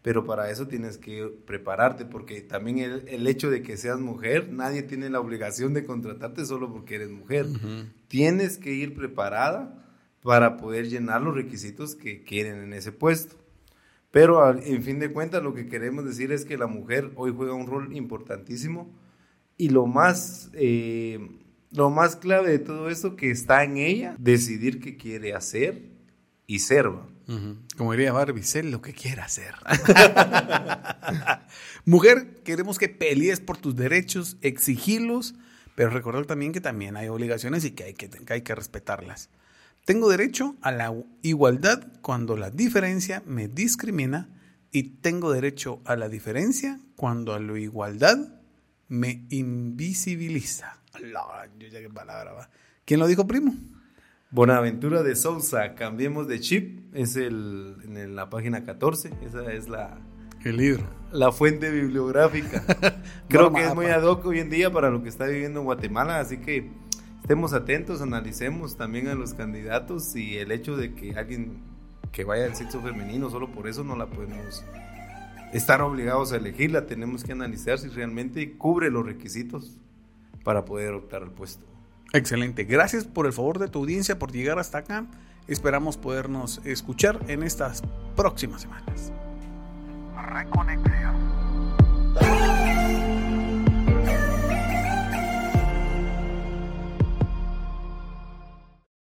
pero 0.03 0.25
para 0.25 0.51
eso 0.51 0.66
tienes 0.66 0.97
que 0.97 1.31
prepararte, 1.47 2.07
porque 2.07 2.40
también 2.40 3.03
el, 3.07 3.27
hecho 3.27 3.51
de 3.51 3.62
que 3.62 3.77
seas 3.77 4.01
mujer, 4.01 4.51
nadie 4.51 4.83
tiene 4.83 5.11
la 5.11 5.21
obligación 5.21 5.75
de 5.75 5.85
contratarte 5.85 6.47
solo 6.47 6.73
porque 6.73 6.95
eres 6.95 7.11
mujer. 7.11 7.47
Tienes 8.09 8.57
que 8.57 8.73
ir 8.73 8.95
preparada 8.95 9.87
para 10.23 10.57
poder 10.57 10.88
llenar 10.88 11.21
los 11.21 11.35
requisitos 11.35 11.95
que 11.95 12.23
quieren 12.25 12.62
en 12.62 12.73
ese 12.73 12.93
puesto. 12.93 13.37
Pero 14.11 14.59
en 14.59 14.83
fin 14.83 14.99
de 14.99 15.12
cuentas, 15.12 15.42
lo 15.42 15.55
que 15.55 15.68
queremos 15.68 16.05
decir 16.05 16.33
es 16.33 16.44
que 16.44 16.59
la 16.59 16.66
mujer 16.66 17.12
hoy 17.14 17.33
juega 17.35 17.55
un 17.55 17.66
rol 17.66 17.94
importantísimo 17.96 18.92
y 19.57 19.68
lo 19.68 19.87
más, 19.87 20.51
eh, 20.55 21.20
lo 21.70 21.90
más 21.90 22.16
clave 22.16 22.51
de 22.51 22.59
todo 22.59 22.88
esto 22.88 23.14
que 23.14 23.31
está 23.31 23.62
en 23.62 23.77
ella, 23.77 24.16
decidir 24.18 24.81
qué 24.81 24.96
quiere 24.96 25.35
hacer 25.35 25.90
y 26.46 26.59
ser. 26.61 26.88
Como 27.77 27.92
diría 27.92 28.12
Barbie, 28.12 28.42
sé 28.42 28.64
lo 28.64 28.83
que 28.83 28.92
quiera 28.92 29.27
hacer. 29.27 29.55
Mujer, 31.85 32.40
queremos 32.42 32.77
que 32.77 32.88
pelees 32.88 33.38
por 33.38 33.57
tus 33.57 33.77
derechos, 33.77 34.37
exigirlos, 34.40 35.37
pero 35.77 35.90
recordar 35.90 36.27
también 36.27 36.53
que 36.53 36.61
también 36.61 36.96
hay 36.96 37.07
obligaciones 37.07 37.64
y 37.64 37.70
que 37.70 37.85
hay 37.85 37.94
que, 37.94 38.11
hay 38.29 38.42
que 38.42 38.55
respetarlas. 38.57 39.31
Tengo 39.85 40.09
derecho 40.11 40.57
a 40.61 40.73
la 40.73 40.95
igualdad 41.23 41.87
cuando 42.03 42.37
la 42.37 42.51
diferencia 42.51 43.23
me 43.27 43.49
discrimina 43.49 44.29
y 44.73 44.83
tengo 45.01 45.33
derecho 45.33 45.81
a 45.85 45.97
la 45.97 46.09
diferencia 46.09 46.79
cuando 46.97 47.35
a 47.35 47.40
la 47.40 47.59
igualdad 47.59 48.40
me 48.88 49.25
invisibiliza. 49.31 50.81
¿Quién 52.85 53.01
lo 53.01 53.07
dijo, 53.07 53.27
primo? 53.27 53.55
Bonaventura 54.31 55.03
de 55.03 55.16
Sousa, 55.16 55.75
cambiemos 55.75 56.29
de 56.29 56.38
chip, 56.38 56.95
es 56.95 57.16
el, 57.16 57.77
en 57.85 58.14
la 58.14 58.31
página 58.31 58.64
14, 58.64 59.11
esa 59.25 59.53
es 59.53 59.69
la... 59.69 59.99
El 60.45 60.57
libro. 60.57 60.85
La 61.12 61.33
fuente 61.33 61.71
bibliográfica. 61.71 62.64
Creo 63.29 63.53
que 63.53 63.64
es 63.66 63.75
muy 63.75 63.87
ad 63.87 64.03
hoc 64.05 64.25
hoy 64.25 64.38
en 64.38 64.49
día 64.49 64.73
para 64.73 64.90
lo 64.90 65.03
que 65.03 65.09
está 65.09 65.27
viviendo 65.27 65.62
Guatemala, 65.62 66.21
así 66.21 66.38
que 66.38 66.71
estemos 67.31 67.53
atentos, 67.53 68.03
analicemos 68.03 68.77
también 68.77 69.07
a 69.07 69.14
los 69.14 69.35
candidatos 69.35 70.16
y 70.16 70.38
el 70.38 70.51
hecho 70.51 70.77
de 70.77 70.95
que 70.97 71.14
alguien 71.14 71.62
que 72.11 72.25
vaya 72.25 72.45
al 72.45 72.57
sexo 72.57 72.83
femenino, 72.83 73.31
solo 73.31 73.53
por 73.53 73.69
eso 73.69 73.85
no 73.85 73.95
la 73.95 74.07
podemos 74.07 74.64
estar 75.53 75.81
obligados 75.81 76.33
a 76.33 76.38
elegirla, 76.38 76.88
tenemos 76.88 77.23
que 77.23 77.31
analizar 77.31 77.79
si 77.79 77.87
realmente 77.87 78.57
cubre 78.59 78.90
los 78.90 79.07
requisitos 79.07 79.79
para 80.43 80.64
poder 80.64 80.93
optar 80.93 81.23
al 81.23 81.31
puesto. 81.31 81.64
Excelente. 82.12 82.64
Gracias 82.64 83.05
por 83.05 83.27
el 83.27 83.33
favor 83.33 83.61
de 83.61 83.69
tu 83.69 83.79
audiencia, 83.79 84.19
por 84.19 84.33
llegar 84.33 84.59
hasta 84.59 84.79
acá. 84.79 85.07
Esperamos 85.47 85.97
podernos 85.97 86.61
escuchar 86.64 87.21
en 87.29 87.45
estas 87.45 87.85
próximas 88.16 88.62
semanas. 88.62 89.12
Reconexión. 90.16 91.39